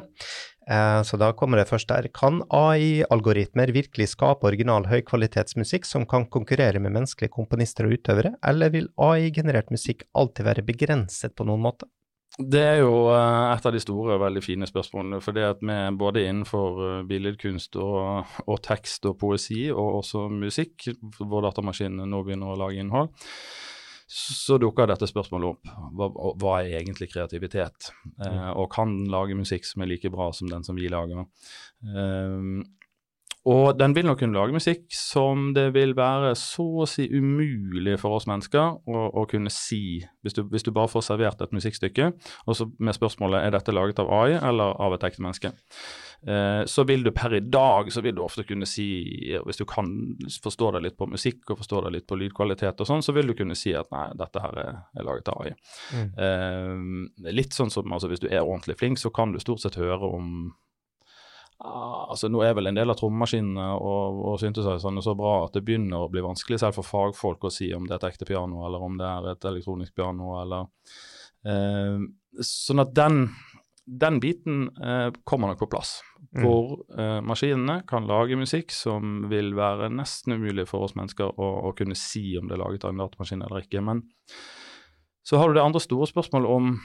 [0.71, 2.09] Eh, så da kommer det først der.
[2.15, 8.71] Kan AI-algoritmer virkelig skape original høykvalitetsmusikk som kan konkurrere med menneskelige komponister og utøvere, eller
[8.75, 11.91] vil AI-generert musikk alltid være begrenset på noen måte?
[12.39, 15.21] Det er jo eh, et av de store, veldig fine spørsmålene.
[15.25, 20.29] For det at vi både innenfor eh, billedkunst og, og tekst og poesi, og også
[20.33, 23.13] musikk, hvor datamaskinene nå begynner å lage innhold,
[24.13, 25.71] så dukker dette spørsmålet opp.
[25.97, 27.89] Hva, hva er egentlig kreativitet?
[28.21, 31.25] Eh, og kan den lage musikk som er like bra som den som vi lager?
[31.81, 32.37] Eh,
[33.49, 37.97] og den vil nok kunne lage musikk som det vil være så å si umulig
[37.99, 41.57] for oss mennesker å, å kunne si, hvis du, hvis du, bare får servert et
[41.57, 42.13] musikkstykke,
[42.47, 45.53] og så med spørsmålet er dette laget av AI eller av et ekte menneske.
[46.23, 48.87] Eh, så vil du per i dag så vil du ofte kunne si,
[49.43, 49.91] hvis du kan
[50.45, 53.33] forstå deg litt på musikk og forstå deg litt på lydkvalitet og sånn, så vil
[53.33, 55.57] du kunne si at nei, dette her er, er laget av AI.
[55.99, 56.13] Mm.
[56.15, 59.83] Eh, litt sånn som altså hvis du er ordentlig flink, så kan du stort sett
[59.83, 60.53] høre om
[61.63, 65.65] altså Nå er vel en del av trommemaskinene og, og synthesizerne så bra at det
[65.67, 68.65] begynner å bli vanskelig selv for fagfolk å si om det er et ekte piano
[68.67, 70.35] eller om det er et elektronisk piano.
[70.43, 70.67] eller
[71.47, 72.03] eh,
[72.43, 73.27] Sånn at den,
[73.85, 76.01] den biten eh, kommer nok på plass.
[76.33, 76.43] Mm.
[76.43, 81.53] Hvor eh, maskinene kan lage musikk som vil være nesten umulig for oss mennesker å,
[81.69, 83.85] å, kunne si om det er laget av en datamaskin eller ikke.
[83.85, 84.07] Men
[85.23, 86.77] så har du det andre store spørsmålet om,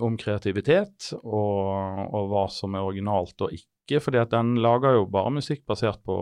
[0.00, 4.96] om kreativitet og, og hva som er originalt og ikke ikke, fordi at den lager
[4.98, 6.14] jo bare musikk basert på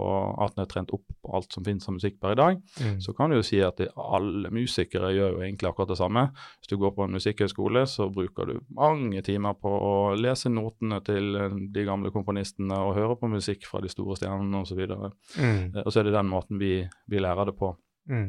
[0.45, 2.61] at den er trent opp på alt som finnes av musikk per i dag.
[2.85, 2.99] Mm.
[3.03, 6.27] Så kan du jo si at alle musikere gjør jo egentlig akkurat det samme.
[6.61, 11.01] Hvis du går på en musikkhøyskole, så bruker du mange timer på å lese notene
[11.07, 11.39] til
[11.75, 14.85] de gamle komponistene og høre på musikk fra de store stjernene osv.
[14.85, 15.09] Og,
[15.41, 15.63] mm.
[15.73, 16.77] Eh, og så er det den måten vi,
[17.11, 17.73] vi lærer det på.
[18.13, 18.29] Mm.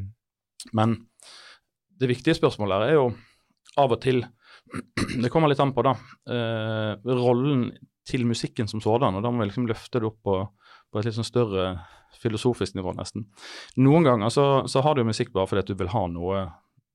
[0.73, 0.95] Men
[1.99, 3.09] det viktige spørsmålet her er jo
[3.81, 4.23] av og til
[5.21, 5.93] Det kommer litt an på, da.
[6.31, 7.67] Eh, rollen
[8.07, 9.17] til musikken som sådan.
[9.17, 10.37] Og da må vi liksom løfte det opp på,
[10.91, 11.67] på et litt sånn større
[12.21, 13.27] filosofisk nivå, nesten.
[13.81, 16.45] Noen ganger så, så har du musikk bare fordi at du vil ha noe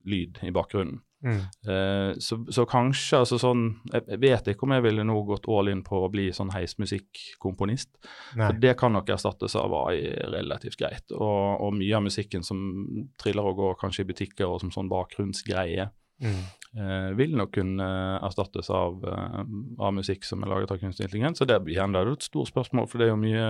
[0.09, 1.03] lyd i bakgrunnen.
[1.20, 1.40] Mm.
[1.68, 5.68] Uh, så, så, kanskje altså sånn Jeg vet ikke om jeg ville nå gått all
[5.68, 7.90] in på å bli sånn heismusikkomponist.
[8.33, 9.99] For det kan nok erstattes av AI
[10.33, 11.05] relativt greit.
[11.12, 12.62] Og, og, mye av musikken som
[13.20, 15.90] triller og går kanskje i butikker og som sånn bakgrunnsgreie,
[16.23, 16.41] mm.
[16.79, 17.89] eh, vil nok kunne
[18.21, 19.41] erstattes av, eh,
[19.79, 21.41] av, musikk som er laget av kunstig intelligens.
[21.41, 23.49] Så det blir igjen det er et stort spørsmål, for det er jo mye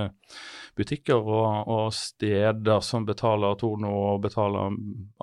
[0.78, 4.74] butikker og, og steder som betaler Torno og betaler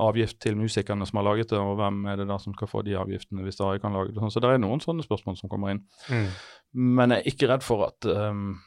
[0.07, 2.85] avgift til musikerne som har laget det, og hvem er det da som skal få
[2.87, 4.21] de avgiftene hvis AI kan lage det.
[4.21, 4.35] sånn.
[4.35, 5.85] Så det er noen sånne spørsmål som kommer inn.
[6.11, 6.31] Mm.
[6.97, 8.57] Men jeg er ikke redd for at um,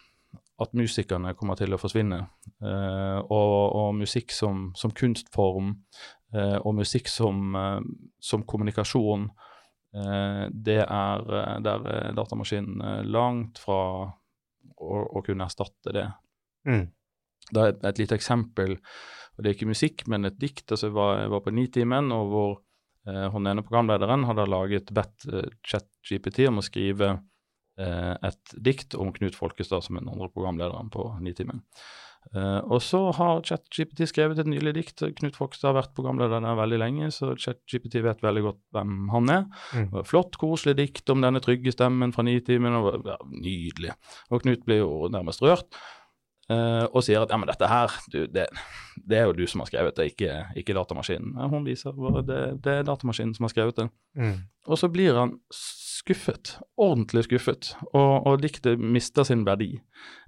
[0.60, 2.20] at musikerne kommer til å forsvinne.
[2.60, 5.78] Uh, og, og, musikk som, som kunstform
[6.30, 7.80] Eh, og musikk som, eh,
[8.22, 9.28] som kommunikasjon,
[9.94, 11.24] eh, det er
[11.60, 13.80] der er datamaskinen langt fra
[14.80, 16.06] å, å, kunne erstatte det.
[16.68, 16.86] Mm.
[17.50, 18.76] Det er et, lite eksempel,
[19.34, 20.70] og det er ikke musikk, men et dikt.
[20.70, 22.52] altså Jeg var, jeg var på Nitimen, og hvor
[23.08, 27.10] eh, hun ene programlederen hadde laget bedt eh, ChatGPT om å skrive
[27.76, 31.64] eh, et dikt om Knut Folkestad, som den andre programlederen på Nitimen.
[32.30, 35.02] Uh, og så har ChatGPT skrevet et nylig dikt.
[35.18, 39.32] Knut Fogstad har vært programleder der veldig lenge, så ChatGPT vet veldig godt hvem han
[39.34, 39.46] er.
[39.74, 39.96] Mm.
[40.06, 42.76] Flott, koselig dikt om denne trygge stemmen fra Nitimen.
[43.08, 43.96] Ja, nydelig.
[44.30, 45.66] Og Knut blir jo nærmest rørt.
[46.50, 48.48] Uh, og sier at ja, men dette her, du, det,
[48.98, 51.36] det, er jo du som har skrevet det, ikke, ikke datamaskinen.
[51.38, 53.86] Ja, hun viser bare det, det, er datamaskinen som har skrevet det.
[54.18, 54.32] Mm.
[54.66, 59.76] Og så blir han skuffet, ordentlig skuffet, og, og, diktet mister sin verdi.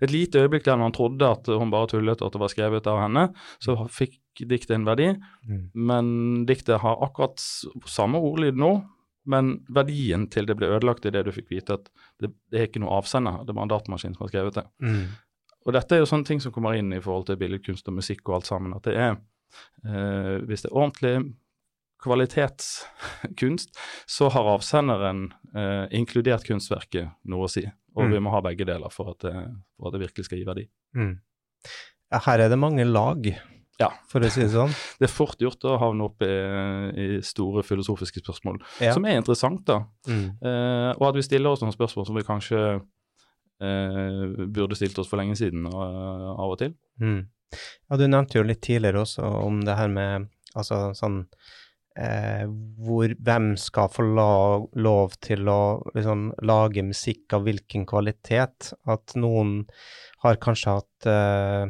[0.04, 2.92] Et lite øyeblikk der han trodde at hun bare tullet og at det var skrevet
[2.92, 3.26] av henne,
[3.64, 5.11] så fikk diktet en verdi,
[5.48, 5.64] mm.
[5.74, 6.14] men
[6.46, 7.42] diktet har akkurat
[7.90, 8.76] samme ordlyd nå.
[9.32, 12.64] Men verdien til det ble ødelagt i det du fikk vite at det, det er
[12.66, 14.64] ikke noe avsender, det er bare en datamaskin som har skrevet det.
[14.82, 15.04] Mm.
[15.66, 18.27] Og dette er jo sånne ting som kommer inn i forhold til billedkunst og musikk
[18.29, 18.75] og alt sammen.
[18.77, 21.14] At det er eh, Hvis det er ordentlig
[22.03, 23.77] kvalitetskunst,
[24.11, 27.62] så har avsenderen eh, inkludert kunstverket noe å si.
[27.94, 28.14] Og mm.
[28.16, 29.35] vi må ha begge deler for at, det,
[29.77, 30.66] for at det virkelig skal gi verdi.
[30.98, 31.14] Mm.
[32.27, 33.29] Her er det mange lag,
[33.81, 33.90] ja.
[34.11, 34.72] for å si det sånn.
[34.98, 36.33] det er fort gjort å havne opp i,
[37.05, 38.96] i store filosofiske spørsmål, ja.
[38.96, 39.83] som er interessant, da.
[40.09, 40.27] Mm.
[40.42, 42.64] Eh, og at vi stiller oss noen spørsmål som vi kanskje
[43.62, 46.77] eh, burde stilt oss for lenge siden og, av og til.
[47.03, 47.22] Mm.
[47.53, 51.22] Ja, du nevnte jo litt tidligere også om det her med altså sånn
[51.98, 52.44] eh,
[52.83, 54.33] hvor Hvem skal få la,
[54.85, 55.62] lov til å
[55.96, 58.72] liksom, lage musikk av hvilken kvalitet?
[58.88, 59.62] At noen
[60.25, 61.66] har kanskje hatt eh,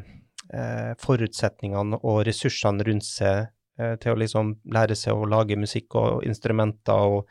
[0.52, 3.46] eh forutsetningene og ressursene rundt seg
[3.80, 7.30] eh, til å liksom lære seg å lage musikk og instrumenter og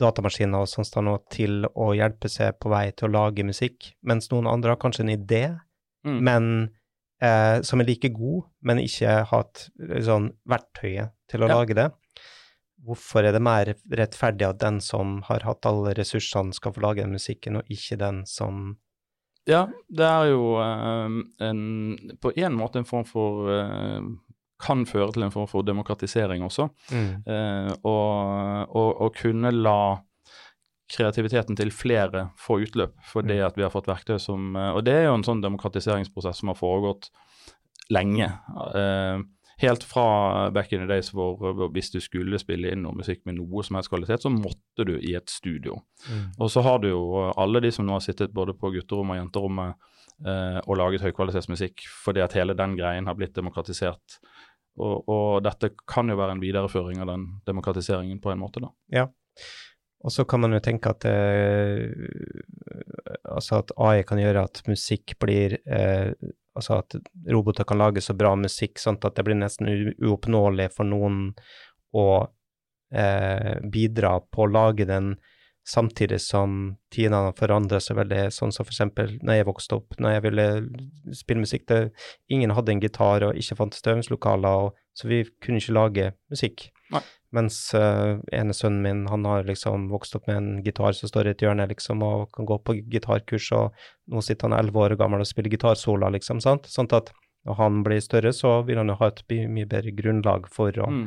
[0.00, 0.94] datamaskiner og sånt
[1.32, 5.04] til å hjelpe seg på vei til å lage musikk, mens noen andre har kanskje
[5.06, 5.42] en idé,
[6.06, 6.20] mm.
[6.24, 6.46] men
[7.22, 9.66] eh, som er like god, men ikke har hatt
[10.06, 11.58] sånn, verktøyet til å ja.
[11.58, 11.90] lage det.
[12.82, 17.04] Hvorfor er det mer rettferdig at den som har hatt alle ressursene, skal få lage
[17.04, 18.78] den musikken, og ikke den som
[19.46, 21.62] Ja, det er jo eh, en,
[22.22, 24.00] på en måte en form for uh,
[24.62, 26.68] kan føre til en form for demokratisering også.
[26.92, 27.10] Mm.
[27.26, 29.98] Eh, og, og, og, kunne la
[30.92, 33.46] kreativiteten til flere få utløp for det mm.
[33.46, 36.52] at vi har fått verktøy som eh, Og det er jo en sånn demokratiseringsprosess som
[36.52, 37.10] har foregått
[37.92, 38.28] lenge.
[38.76, 39.22] Eh,
[39.62, 43.24] helt fra back in the days hvor, hvor, hvis du skulle spille inn noe musikk
[43.28, 45.78] med noe som helst kvalitet, så måtte du i et studio.
[46.08, 46.24] Mm.
[46.38, 49.22] Og så har du jo alle de som nå har sittet både på gutterommet og
[49.22, 49.90] jenterommet
[50.26, 54.18] eh, og laget høykvalitetsmusikk fordi at hele den greien har blitt demokratisert
[54.80, 58.72] og, og, dette kan jo være en videreføring av den demokratiseringen på en måte, da.
[58.92, 59.06] Ja.
[60.02, 61.92] Og så kan man jo tenke at, eh,
[63.30, 66.14] altså at AI kan gjøre at musikk blir eh,
[66.52, 66.92] Altså at
[67.32, 69.70] roboter kan lage så bra musikk sånn at det blir nesten
[70.04, 71.30] uoppnåelig for noen
[71.96, 72.04] å
[72.92, 75.14] eh, bidra på å lage den
[75.68, 80.16] samtidig som tidene forandrer seg veldig, sånn som for eksempel når jeg vokste opp, når
[80.16, 80.46] jeg ville
[81.14, 81.80] spille musikk det,
[82.32, 86.70] Ingen hadde en gitar og ikke fantes øvingslokaler, så vi kunne ikke lage musikk.
[86.92, 87.02] Nei.
[87.32, 91.30] Mens uh, ene sønnen min, han har liksom vokst opp med en gitar som står
[91.30, 93.78] i et hjørne, liksom, og kan gå på gitarkurs, og
[94.12, 96.68] nå sitter han elleve år gammel og spiller gitarsola, liksom, sant?
[96.68, 97.14] Sånn at
[97.48, 100.90] når han blir større, så vil han jo ha et mye bedre grunnlag for å
[100.92, 101.06] mm.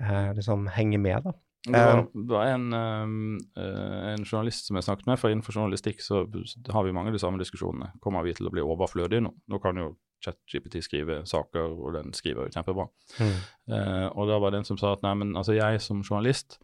[0.00, 1.36] uh, liksom henge med, da.
[1.66, 5.56] Det var, eh, det var en, um, en, journalist som jeg snakket med, for innenfor
[5.56, 6.22] journalistikk så
[6.72, 7.92] har vi mange av de samme diskusjonene.
[8.00, 9.34] Kommer vi til å bli overflødige nå?
[9.52, 9.90] Nå kan jo
[10.24, 12.88] ChatGPT skrive saker, og den skriver jo kjempebra.
[13.20, 13.36] Mm.
[13.72, 16.58] Uh, og da var det en som sa at nei, men altså jeg som journalist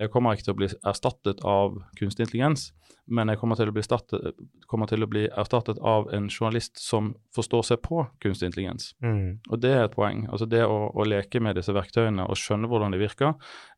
[0.00, 2.70] jeg kommer ikke til å bli erstattet av kunstig intelligens,
[3.12, 4.38] men jeg kommer til, startet,
[4.70, 8.92] kommer til å bli erstattet av en journalist som forstår seg på kunstig intelligens.
[9.02, 9.42] Mm.
[9.50, 10.24] Og det er et poeng.
[10.30, 13.34] Altså det å, å, leke med disse verktøyene og skjønne hvordan de virker,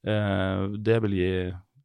[0.07, 1.31] eh, det vil gi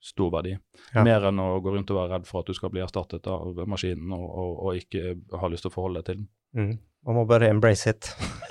[0.03, 0.53] stor verdi.
[0.93, 1.03] Ja.
[1.03, 3.63] Mer enn å gå rundt og være redd for at du skal bli erstattet av
[3.67, 6.29] maskinen og, og, og ikke ha lyst til å forholde deg til den.
[6.55, 6.77] Mm.
[7.07, 8.09] Man må bare embrace it.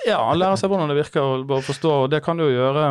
[0.09, 1.93] ja, lære seg hvordan det virker og bare forstå.
[2.13, 2.87] Det kan du jo gjøre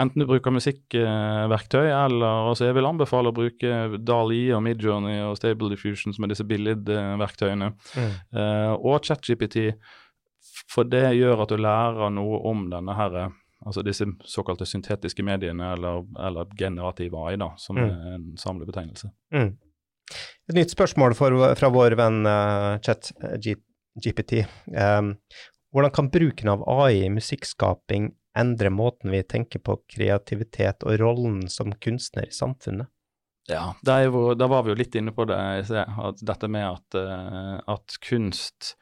[0.00, 5.36] enten du bruker musikkverktøy eller altså Jeg vil anbefale å bruke DALI og Midjourney og
[5.38, 8.14] Stable Diffusion, som er disse billedverktøyene, mm.
[8.38, 9.74] uh, og ChatGPT,
[10.72, 13.28] for det gjør at du lærer noe om denne herre
[13.62, 17.82] altså disse såkalte syntetiske mediene, eller, eller generativ AI, da, som mm.
[17.84, 19.12] er en samlebetegnelse.
[19.36, 19.52] Mm.
[20.50, 24.44] Et nytt spørsmål for, fra vår venn uh, ChatGPT GPT.
[24.72, 25.14] Um,
[25.72, 31.46] hvordan kan bruken av AI i musikkskaping endre måten vi tenker på kreativitet og rollen
[31.52, 32.88] som kunstner i samfunnet?
[33.50, 37.98] Ja, da var vi jo litt inne på det, at dette med at, uh, at
[38.04, 38.76] kunst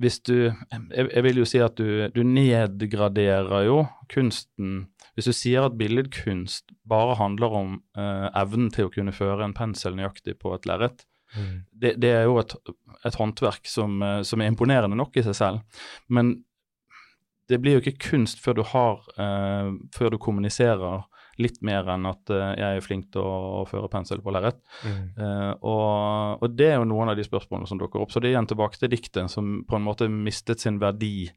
[0.00, 5.34] hvis du jeg, jeg, vil jo si at du, du, nedgraderer jo kunsten Hvis du
[5.36, 10.34] sier at billedkunst bare handler om uh, evnen til å kunne føre en pensel nøyaktig
[10.42, 11.54] på et lerret, mm.
[11.70, 12.56] det, det, er jo et,
[13.04, 15.82] et håndverk som, eh, som, er imponerende nok i seg selv.
[16.08, 16.36] Men
[17.50, 21.04] det blir jo ikke kunst før du har uh, før du kommuniserer
[21.42, 24.60] litt mer enn at uh, jeg er flink til å, å føre pensel på lerret.
[24.86, 25.02] Mm.
[25.18, 28.14] Uh, og, og, det er jo noen av de spørsmålene som dukker opp.
[28.14, 31.28] Så det er igjen tilbake til diktet, som på en måte mistet sin verdi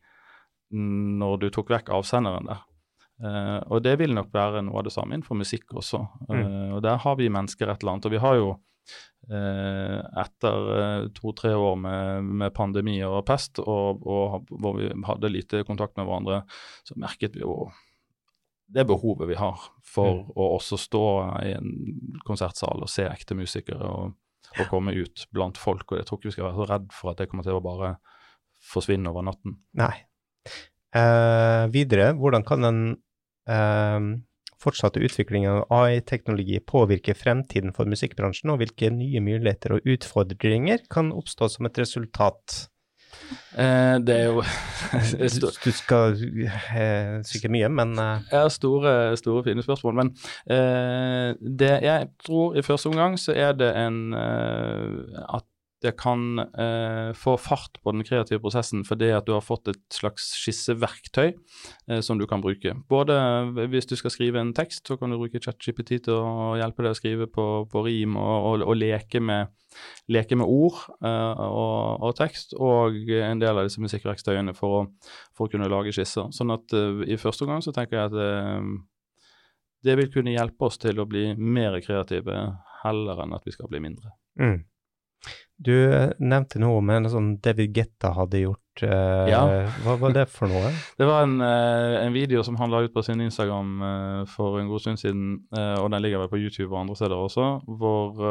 [0.72, 2.64] når du tok vekk avsenderen der.
[3.18, 6.04] Uh, og det vil nok være noe av det samme innenfor musikk også.
[6.30, 6.78] Mm.
[6.78, 8.10] Og der har vi mennesker et eller annet.
[8.10, 8.52] Og vi har jo
[9.28, 15.98] etter to-tre år med, med, pandemier og pest, og, og, hvor vi hadde lite kontakt
[16.00, 16.38] med hverandre,
[16.88, 17.66] så merket vi jo
[18.68, 20.32] det behovet vi har for mm.
[20.36, 21.04] å også stå
[21.44, 21.70] i en
[22.28, 24.16] konsertsal og se ekte musikere og,
[24.54, 25.92] og, komme ut blant folk.
[25.92, 27.64] og Jeg tror ikke vi skal være så redd for at det kommer til å
[27.64, 27.96] bare
[28.68, 29.60] forsvinne over natten.
[29.80, 29.94] Nei.
[30.98, 32.82] Eh, videre, hvordan kan en
[33.48, 34.10] eh,
[34.62, 41.14] fortsatte utviklingen av AI-teknologi påvirke fremtiden for musikkbransjen, og hvilke nye muligheter og utfordringer kan
[41.16, 42.68] oppstå som et resultat?
[43.58, 44.44] Eh, det er jo
[45.66, 46.16] du, skal
[46.46, 48.30] eh, sikkert mye, men eh.
[48.32, 49.98] Ja, store, store, fine spørsmål.
[50.02, 50.14] Men
[50.54, 55.48] eh, det jeg tror i første omgang så er det en eh, at
[55.84, 59.82] det kan eh, få fart på den kreative prosessen fordi at du har fått et
[59.94, 62.74] slags skisseverktøy eh, som du kan bruke.
[62.90, 63.18] Både
[63.70, 66.96] hvis du skal skrive en tekst, så kan du bruke ChatGPT til å hjelpe deg
[66.96, 69.54] å skrive på, på rim og, og, og leke, med,
[70.10, 74.84] leke, med, ord eh, og, og, tekst, og en del av disse musikkverktøyene for å,
[75.38, 76.32] for å kunne lage skisser.
[76.34, 78.72] Sånn at eh, i første omgang så tenker jeg at eh,
[79.86, 82.42] det vil kunne hjelpe oss til å bli mer kreative
[82.82, 84.16] heller enn at vi skal bli mindre.
[84.42, 84.58] Mm.
[85.58, 85.74] Du
[86.22, 88.84] nevnte noe om en sånn David Getta hadde gjort.
[88.84, 89.42] Uh, ja.
[89.82, 90.70] Hva var det for noe?
[91.00, 94.60] Det var en, uh, en video som han la ut på sin Instagram uh, for
[94.62, 97.48] en god stund siden, og den ligger vel på YouTube og andre steder også,
[97.80, 98.22] hvor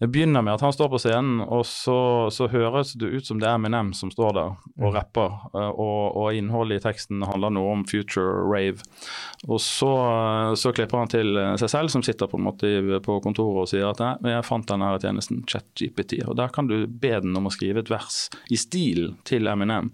[0.00, 3.40] det begynner med at han står på scenen, og så, så, høres det ut som
[3.40, 4.94] det er Eminem som står der og mm.
[4.94, 5.34] rapper.
[5.52, 8.80] Eh, og, og innholdet i teksten handler noe om future rave.
[9.44, 9.90] Og så,
[10.56, 12.70] så, klipper han til seg selv, som sitter på en måte
[13.04, 16.22] på kontoret og sier at jeg fant denne tjenesten, ChatGPT.
[16.24, 19.92] Og der kan du be den om å skrive et vers i stil til Eminem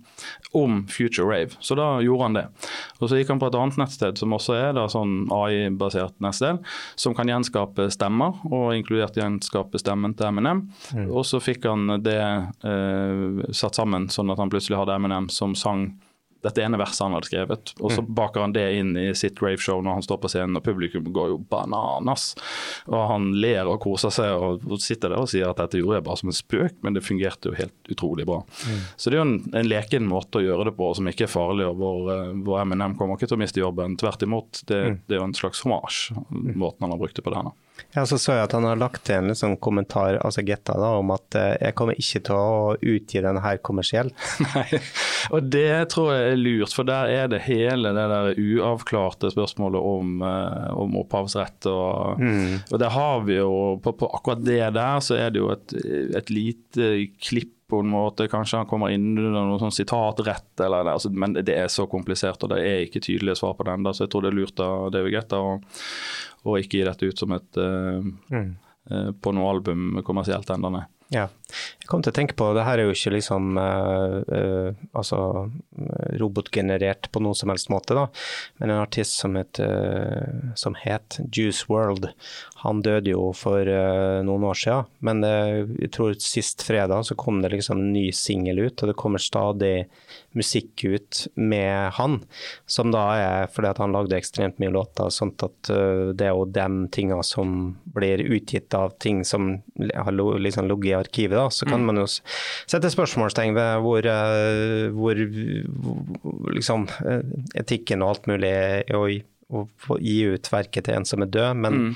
[0.55, 1.59] om future rave.
[1.59, 2.47] Så da gjorde han det.
[3.01, 6.63] Og så gikk han på et annet nettsted som også er da sånn AI-basert nettsted,
[6.95, 10.67] som kan gjenskape stemmer, og inkludert gjenskape stemmer stemmen til Eminem.
[10.95, 11.11] Mm.
[11.11, 15.57] Og så fikk han det eh, satt sammen, sånn at han plutselig hadde Eminem som
[15.57, 15.95] sang
[16.47, 17.73] dette ene verset han hadde skrevet.
[17.81, 18.11] Og så mm.
[18.15, 21.33] baker han det inn i sitt raveshow når han står på scenen, og publikum går
[21.33, 22.29] jo bananas.
[22.87, 26.07] Og han ler og koser seg og, sitter der og sier at dette gjorde jeg
[26.07, 28.43] bare som en spøk, men det fungerte jo helt utrolig bra.
[28.69, 28.81] Mm.
[28.95, 31.33] Så det er jo en, en, leken måte å gjøre det på som ikke er
[31.33, 33.99] farlig, og hvor, eh, hvor MNM kommer ikke til å miste jobben.
[33.99, 35.01] Tvert imot, det, mm.
[35.09, 36.53] det er jo en slags hommage, mm.
[36.55, 37.57] måten han har brukt det på der nå.
[37.97, 40.91] Ja, så så jeg at han har lagt til en liksom kommentar altså Getta, da,
[41.01, 44.13] om at eh, jeg kommer ikke til å utgi denne her kommersielt.
[44.45, 44.81] Nei,
[45.33, 49.81] og det tror jeg er lurt, for der er det hele det der uavklarte spørsmålet
[49.81, 51.69] om, uh, om opphavsrett.
[51.73, 52.55] Og, mm.
[52.71, 55.77] og det har vi jo, på, på, akkurat det der så er det jo et,
[56.21, 56.93] et lite
[57.25, 58.29] klipp på en måte.
[58.29, 62.45] Kanskje han kommer inn under noe sånn sitatrett, eller, altså, men det er så komplisert
[62.45, 63.87] og det er ikke tydelige svar på den.
[63.87, 65.57] Da, så jeg tror det er lurt av David Getta å,
[66.61, 67.99] ikke gi dette ut som et uh,
[68.31, 68.53] mm.
[68.93, 70.85] uh, på noe album kommersielt ennå, nei.
[71.15, 71.29] Ja.
[71.47, 75.19] Jeg kom til å tenke på, det her er jo ikke liksom uh, uh, altså
[76.19, 78.09] robotgenerert på noen som helst måte, da.
[78.59, 82.09] Men en artist som het, uh, som het Juice World,
[82.65, 83.69] han døde jo for
[84.27, 84.89] noen år siden.
[85.07, 88.97] Men jeg tror sist fredag så kom det liksom en ny singel ut, og det
[88.99, 89.85] kommer stadig
[90.35, 92.17] musikk ut med han.
[92.67, 96.49] Som da er fordi at han lagde ekstremt mye låter, sånn at det er jo
[96.51, 99.61] de tingene som blir utgitt av ting som
[99.95, 101.47] har liksom ligget i arkivet, da.
[101.53, 101.87] Så kan mm.
[101.91, 105.21] man jo sette spørsmålstegn ved hvor, eh, hvor,
[106.57, 109.05] liksom, eh, etikken og alt mulig er å,
[109.53, 109.67] å,
[110.01, 111.53] gi ut verket til en som er død.
[111.67, 111.93] men mm.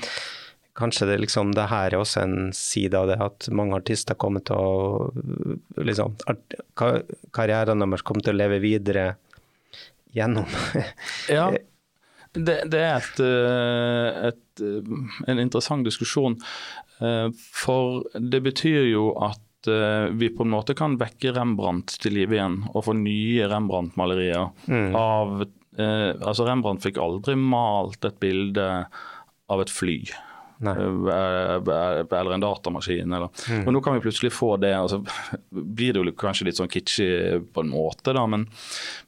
[0.79, 4.39] Kanskje det, liksom, det her er også en side av det at mange artister kommer
[4.47, 5.09] til å
[5.83, 6.15] liksom,
[7.35, 9.03] Karrieren deres kommer til å leve videre
[10.15, 10.47] gjennom
[11.27, 11.49] Ja,
[12.33, 14.65] det, det er et, eh, et,
[15.27, 16.37] en interessant diskusjon.
[17.01, 19.39] For det betyr jo at
[20.13, 24.51] vi på en måte kan vekke Rembrandt til live igjen og få nye Rembrandt-malerier.
[24.69, 24.93] Mm.
[24.97, 25.41] av
[25.81, 28.67] altså Rembrandt fikk aldri malt et bilde
[29.49, 29.97] av et fly.
[30.61, 33.13] Eller en datamaskin.
[33.13, 33.29] Eller.
[33.49, 33.65] Mm.
[33.65, 34.73] Og nå kan vi plutselig få det.
[34.77, 35.01] altså
[35.49, 37.07] blir det jo kanskje litt sånn kitschy
[37.53, 38.45] på en måte, da, men,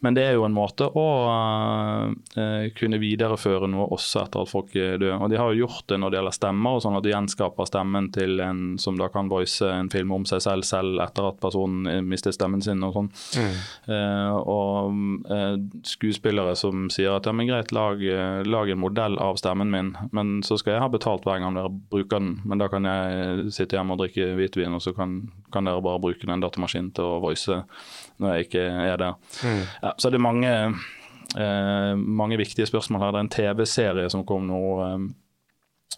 [0.04, 4.74] men det er jo en måte å uh, kunne videreføre noe også etter at folk
[4.74, 5.18] dør.
[5.20, 7.70] Og de har jo gjort det når det gjelder stemmer, og sånn at de gjenskaper
[7.70, 11.40] stemmen til en som da kan voice en film om seg selv selv etter at
[11.44, 13.12] personen mistet stemmen sin og sånn.
[13.38, 13.58] Mm.
[13.90, 18.02] Uh, og uh, skuespillere som sier at ja, men greit, lag,
[18.48, 21.72] lag, en modell av stemmen min, men så skal jeg ha betalt hver gang dere
[21.92, 22.38] bruker den.
[22.48, 25.18] Men da kan jeg sitte hjemme og drikke hvitvin, og så kan,
[25.52, 27.60] kan dere bare bruke den datamaskinen til å voice
[28.24, 29.18] når jeg ikke er der.
[29.44, 29.60] Mm.
[29.84, 30.54] Ja, så det er mange,
[31.36, 31.92] eh,
[32.24, 33.12] mange viktige spørsmål her.
[33.12, 34.64] Det er en TV-serie som kom nå.
[34.88, 35.12] Eh,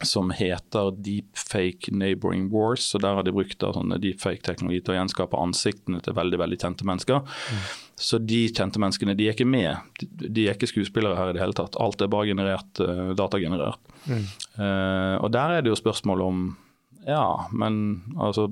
[0.03, 2.89] som heter Deepfake Neighboring Wars.
[2.95, 6.87] og Der har de brukt sånne deepfake-teknologi til å gjenskape ansiktene til veldig veldig kjente
[6.87, 7.21] mennesker.
[7.23, 7.61] Mm.
[7.95, 9.77] Så de kjente menneskene de er ikke med.
[10.03, 11.77] De, er ikke skuespillere her i det hele tatt.
[11.79, 13.79] Alt er bare generert, uh, datagenerert.
[14.09, 14.25] Mm.
[14.59, 16.45] Uh, og Der er det jo spørsmål om
[17.05, 18.49] Ja, men altså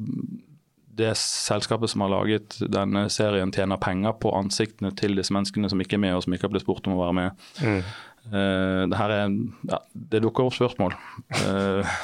[0.94, 5.82] det selskapet som har laget denne serien, tjener penger på ansiktene til disse menneskene som
[5.82, 7.48] ikke er med, og som ikke har blitt spurt om å være med.
[7.66, 7.80] Mm.
[8.24, 9.34] Uh, det, er,
[9.74, 9.80] ja,
[10.14, 10.94] det dukker opp spørsmål.
[11.41, 11.98] Uh,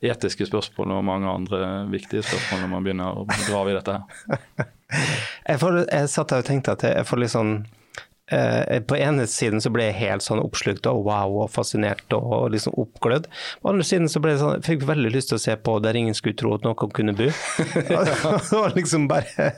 [0.00, 3.98] etiske spørsmål og mange andre viktige spørsmål når man begynner å grave i dette.
[3.98, 4.70] her.
[4.92, 7.54] jeg, får, jeg satt og tenkte at jeg får litt sånn
[8.88, 12.76] på ene siden så ble jeg helt sånn oppslukt og wow og fascinert og liksom
[12.80, 13.28] oppglødd.
[13.62, 15.98] På andre siden så ble jeg sånn, fikk veldig lyst til å se på der
[15.98, 17.28] ingen skulle tro at noen kunne bo.
[17.88, 19.50] det var liksom bare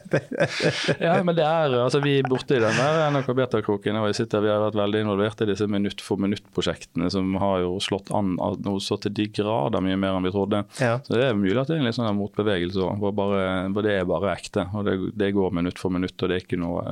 [1.00, 4.44] Ja, men det er altså vi er i den der NRK Beta-kroken og jeg sitter,
[4.44, 8.34] vi har vært veldig involvert i disse minutt for minutt-prosjektene som har jo slått an
[8.38, 10.64] noe så til de grader mye mer enn vi trodde.
[10.82, 10.98] Ja.
[11.04, 13.98] Så det er mulig at det er en litt sånn motbevegelse òg, hvor, hvor, det
[13.98, 14.66] er bare ekte.
[14.74, 16.84] og det, det går minutt for minutt og det er ikke noe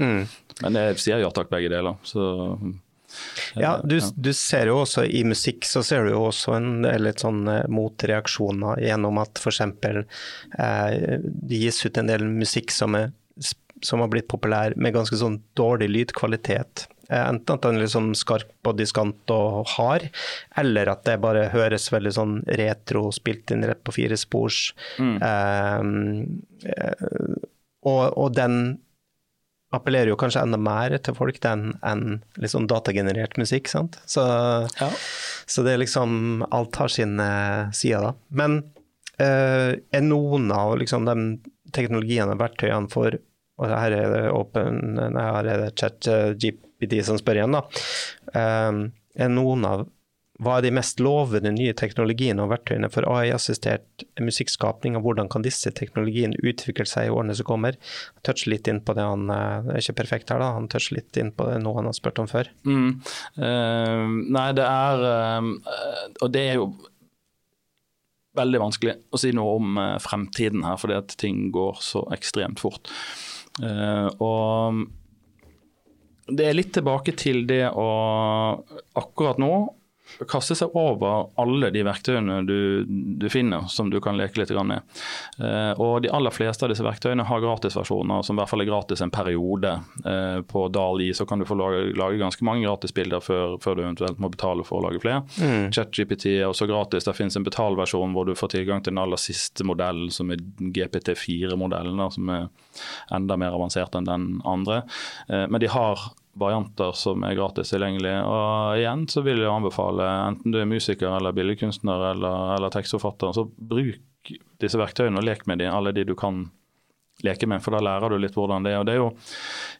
[0.00, 0.24] Mm.
[0.62, 1.98] Men jeg sier ja takk, begge deler.
[2.06, 2.24] Så,
[3.54, 7.06] ja, du, du, ser jo også i musikk så ser du jo også en del
[7.06, 9.60] litt sånn eh, motreaksjoner gjennom at f.eks.
[9.60, 13.12] Eh, det gis ut en del musikk som, er,
[13.84, 16.88] som har blitt populær med ganske sånn dårlig lydkvalitet.
[17.10, 20.08] Eh, enten at den er liksom skarp og diskant og hard,
[20.60, 24.66] eller at det bare høres veldig sånn retro, spilt inn rett på fire spors.
[24.98, 25.16] Mm.
[25.30, 27.10] Eh, eh,
[27.84, 28.78] og, og, den
[29.76, 33.70] appellerer jo kanskje enda mer til folk enn en liksom datagenerert musikk.
[33.72, 33.98] sant?
[34.06, 34.24] Så,
[34.80, 34.90] ja.
[35.46, 37.28] så, det er liksom Alt har sine
[37.76, 38.14] sider, da.
[38.28, 38.60] Men
[39.20, 43.20] uh, er noen av liksom, de teknologiene og verktøyene for
[43.54, 46.08] og her er det åpen, her er det chat
[46.42, 47.60] GPT som spør igjen, da.
[48.34, 49.84] Uh, er noen av
[50.42, 55.44] hva er de mest lovende nye teknologiene og verktøyene for AI-assistert musikkskapning, og hvordan kan
[55.46, 57.78] disse teknologiene utvikle seg i årene som kommer?
[58.26, 60.50] Touch litt inn på det han eh, er ikke perfekt her, da.
[60.56, 62.50] Han toucher litt inn på det noe han har spurt om før.
[62.66, 62.88] Mm.
[63.38, 64.02] Uh,
[64.34, 65.52] nei, det er uh,
[66.24, 66.66] Og det er jo
[68.34, 72.62] veldig vanskelig å si noe om uh, fremtiden her, fordi at ting går så ekstremt
[72.62, 72.90] fort.
[74.18, 74.82] og
[76.26, 77.88] det er litt tilbake til det å
[78.98, 79.52] akkurat nå
[80.28, 84.84] kaste seg over alle de verktøyene du, du, finner som du kan leke litt med.
[85.40, 88.68] Eh, og De aller fleste av disse verktøyene har gratisversjoner som i hvert fall er
[88.68, 89.72] gratis en periode.
[90.04, 93.84] Eh, på DALI så kan du få lage, lage ganske mange gratisbilder før, før, du
[93.84, 95.24] eventuelt må betale for å lage flere.
[95.40, 95.72] Mm.
[95.74, 97.08] ChatGPT er også gratis.
[97.08, 100.42] Det finnes en betalversjon hvor du får tilgang til den aller siste modellen, som er
[100.60, 102.50] GPT4-modellen, som er
[103.14, 104.84] enda mer avansert enn den andre.
[105.28, 108.14] Eh, men de har varianter som er gratis tilgjengelig.
[108.26, 113.34] Og igjen så vil jeg anbefale, enten du er musiker eller billedkunstner eller, eller tekstforfatter,
[113.36, 116.46] så bruk disse verktøyene og lek med dem, alle de du kan
[117.22, 118.80] leke med, for da lærer du litt hvordan det er.
[118.80, 119.10] Og det er jo,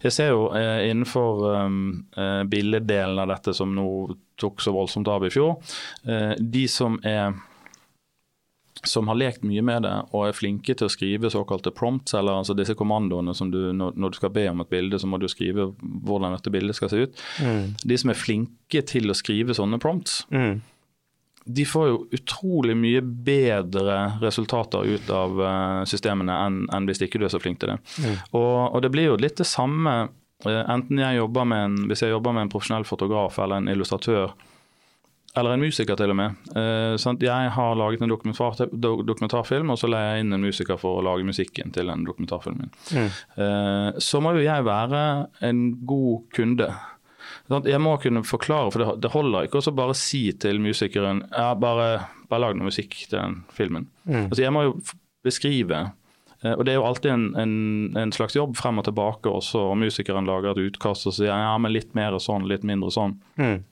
[0.04, 1.80] jeg ser jo eh, innenfor um,
[2.16, 3.88] eh, billeddelen av dette som nå
[4.40, 5.56] tok så voldsomt av i fjor,
[6.06, 7.34] eh, de som er
[8.88, 12.40] som har lekt mye med det og er flinke til å skrive såkalte prompts, eller
[12.40, 15.20] altså disse kommandoene som du, når, når, du skal be om et bilde, så må
[15.20, 17.24] du skrive hvordan dette bildet skal se ut.
[17.42, 17.74] Mm.
[17.82, 20.54] De som er flinke til å skrive sånne prompts, mm.
[21.58, 27.22] de får jo utrolig mye bedre resultater ut av uh, systemene enn, enn, hvis ikke
[27.22, 27.80] du er så flink til det.
[28.00, 28.18] Mm.
[28.32, 29.98] Og, og, det blir jo litt det samme
[30.46, 33.72] uh, enten jeg jobber med en, hvis jeg jobber med en profesjonell fotograf eller en
[33.74, 34.34] illustratør
[35.36, 36.36] eller en musiker, til og med.
[36.54, 41.00] Eh, jeg har laget en dokumentar, dokumentarfilm, og så leier jeg inn en musiker for
[41.00, 42.70] å lage musikken til den dokumentarfilmen.
[42.94, 43.08] Mm.
[43.42, 45.02] Eh, så må jo jeg være
[45.48, 46.70] en god kunde.
[47.50, 52.06] Jeg må kunne forklare, for det, holder ikke å bare si til musikeren ja, bare,
[52.30, 53.90] bare lag noe musikk til den filmen.
[54.06, 54.30] Mm.
[54.30, 54.78] Altså, jeg må jo
[55.26, 55.82] beskrive.
[56.44, 57.54] Eh, og Det er jo alltid en, en,
[58.00, 59.70] en, slags jobb frem og tilbake også.
[59.72, 63.18] og Musikeren lager et utkast og sier ja, men litt mer sånn, litt mindre sånn.
[63.40, 63.64] Mm.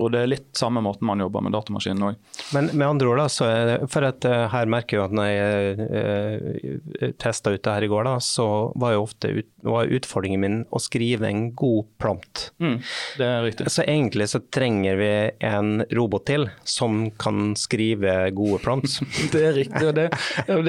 [0.00, 2.18] Og det er litt samme måten man jobber med datamaskinen òg.
[2.56, 5.16] Men med andre ord, da, så er det, for at uh, her merker jeg at
[5.16, 8.46] når jeg uh, testa ut det her i går, da, så
[8.80, 12.46] var jo ofte ut, var utfordringen min å skrive en god prompt.
[12.62, 12.78] Mm,
[13.20, 13.68] det er riktig.
[13.72, 15.10] Så egentlig så trenger vi
[15.50, 19.00] en robot til som kan skrive gode prompts.
[19.34, 19.84] det er riktig.
[19.86, 20.08] og det,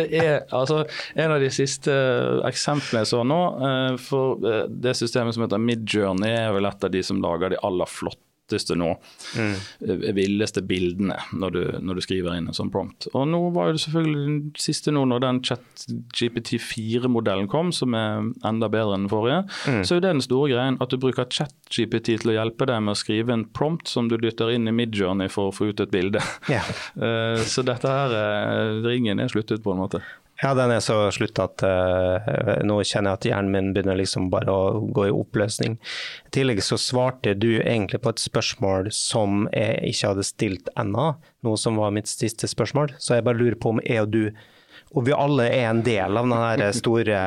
[0.02, 0.84] det, er altså
[1.16, 1.94] en av de siste
[2.48, 3.40] eksemplene jeg så nå.
[4.02, 7.90] For det systemet som heter Midjourney er vel et av de som lager de aller
[7.90, 9.00] flotte flotteste nå,
[9.38, 10.16] mm.
[10.16, 13.08] villeste bildene når du, når du, skriver inn en sånn prompt.
[13.14, 18.70] Og nå var det selvfølgelig den siste nå når den ChatGPT4-modellen kom, som er enda
[18.72, 19.84] bedre enn den forrige, mm.
[19.86, 22.96] så er det den store greien at du bruker ChatGPT til å hjelpe deg med
[22.96, 25.94] å skrive en prompt som du dytter inn i Midjourney for å få ut et
[25.94, 26.22] bilde.
[26.52, 26.68] Yeah.
[27.52, 28.10] så dette her,
[28.86, 30.04] ringen er sluttet på en måte.
[30.42, 32.30] Ja, den er så slutt at uh,
[32.66, 35.76] nå kjenner jeg at hjernen min begynner liksom bare å gå i oppløsning.
[35.78, 41.12] I tillegg så svarte du egentlig på et spørsmål som jeg ikke hadde stilt ennå,
[41.46, 42.96] noe som var mitt siste spørsmål.
[42.98, 44.24] Så jeg bare lurer på om jeg og du
[44.92, 46.28] og vi alle er en del av
[46.60, 47.20] den store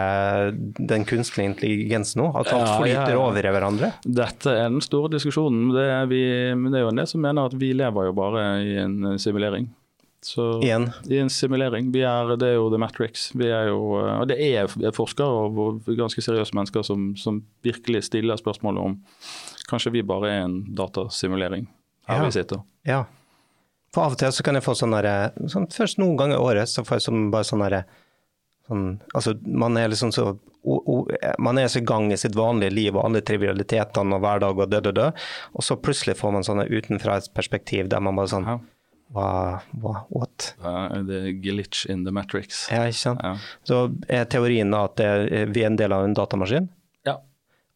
[0.52, 2.26] den kunstige intelligensen nå?
[2.36, 3.88] At alt flyter over i hverandre?
[4.04, 5.70] Dette er den store diskusjonen.
[5.72, 6.20] Det er, vi,
[6.52, 9.70] det er jo en del som mener at vi lever jo bare i en simulering.
[10.24, 10.88] Så, Igjen?
[11.10, 11.90] I en simulering.
[12.00, 13.26] Er, det er jo The Matrix.
[13.36, 18.40] Vi er jo, og det er forskere og ganske seriøse mennesker som, som virkelig stiller
[18.40, 18.96] spørsmålet om
[19.68, 21.68] kanskje vi bare er en datasimulering
[22.08, 22.24] her ja.
[22.24, 22.64] vi sitter.
[22.88, 23.04] Ja.
[23.94, 26.48] For av og til så kan jeg få sånn derre sånn, Først noen ganger i
[26.48, 27.84] året så får jeg sånn, bare sånn derre
[28.66, 30.32] sånn, Altså, man er liksom så
[30.64, 30.96] o, o,
[31.44, 34.70] man er så i gang i sitt vanlige liv og alle trivialitetene og hverdag og
[34.72, 38.32] død og død, og så plutselig får man sånne utenfra et perspektiv der man bare
[38.32, 38.54] sånn ja.
[39.14, 39.26] Hva,
[39.78, 40.48] hva, what?
[41.06, 42.64] det er glitch in the matrix.
[42.72, 43.22] Ja, ikke sant.
[43.22, 43.36] Ja.
[43.62, 46.66] Så er teorien da at er, vi er en del av en datamaskin?
[47.06, 47.20] Ja.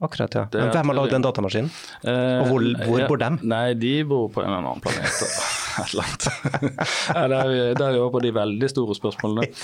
[0.01, 0.47] Akkurat, ja.
[0.53, 1.71] Men hvem har lagd den datamaskinen?
[2.07, 3.39] Eh, og hvor, hvor ja, bor dem?
[3.51, 5.23] Nei, de bor på en annen planet.
[5.79, 6.27] Et eller annet.
[7.15, 9.49] ja, der, er vi over på de veldig store spørsmålene.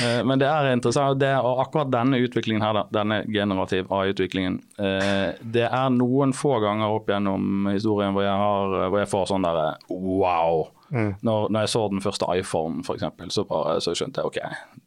[0.00, 1.18] Eh, men det er interessant.
[1.20, 6.94] Det og akkurat denne utviklingen her, denne generativ AI-utviklingen, eh, det er noen få ganger
[6.94, 11.14] opp gjennom historien hvor jeg, har, hvor jeg får sånn derre wow Mm.
[11.22, 13.44] Når, når, jeg så den første iPhone, f.eks., så,
[13.84, 14.38] så skjønte jeg ok,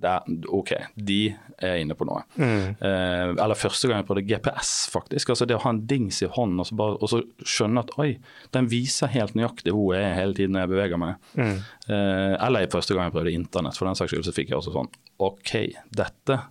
[0.04, 0.74] er, ok,
[1.10, 1.20] de
[1.64, 2.24] er inne på noe.
[2.36, 2.76] Mm.
[2.76, 5.34] Eh, eller første gang jeg prøvde GPS, faktisk.
[5.34, 7.94] altså Det å ha en dings i hånden og så, bare, og så skjønne at
[8.02, 8.10] oi,
[8.56, 11.30] den viser helt nøyaktig hvor jeg er hele tiden når jeg beveger meg.
[11.40, 11.56] Mm.
[11.88, 14.76] Eh, eller første gang jeg prøvde internett, for den saks skyld, så fikk jeg også
[14.76, 14.92] sånn
[15.24, 15.56] OK,
[15.96, 16.42] dette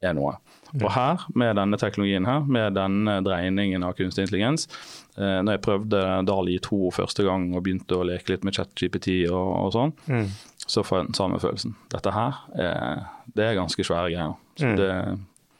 [0.00, 0.38] er noe.
[0.78, 4.68] Og her, med denne teknologien her, med denne dreiningen av kunstig intelligens,
[5.16, 9.10] eh, når jeg prøvde Dali 2 første gang og begynte å leke litt med ChatGPT
[9.32, 10.30] og, og sånn, mm.
[10.66, 11.76] så får jeg den samme følelsen.
[11.92, 13.04] Dette her er,
[13.34, 14.38] det er ganske svære greier.
[14.60, 14.76] Så mm.
[14.78, 14.90] det,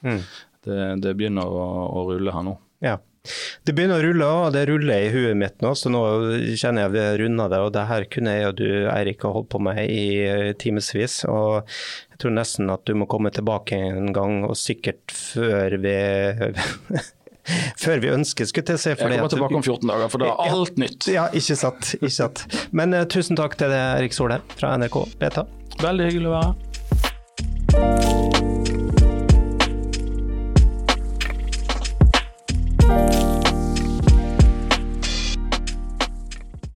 [0.06, 0.24] mm.
[0.68, 1.68] det, det, begynner å,
[2.00, 2.56] å rulle her nå.
[2.84, 2.98] Ja.
[3.66, 6.00] Det begynner å rulle, og det ruller i huet mitt nå, så nå
[6.56, 7.60] kjenner jeg vi har runda det.
[7.66, 11.20] Og det her kunne jeg og du, Eirik, ha holdt på med i eh, timevis.
[11.28, 15.96] Og jeg tror nesten at du må komme tilbake en gang, og sikkert før vi
[17.84, 18.94] før vi ønsker, skulle jeg se.
[18.94, 21.10] jeg kommer tilbake om 14 dager, for da er alt nytt.
[21.10, 21.94] Ja, ikke sant.
[22.00, 22.46] Ikke sant.
[22.72, 25.46] Men uh, tusen takk til deg, Erik Solheim fra NRK Beta.
[25.80, 28.29] Veldig hyggelig å være her.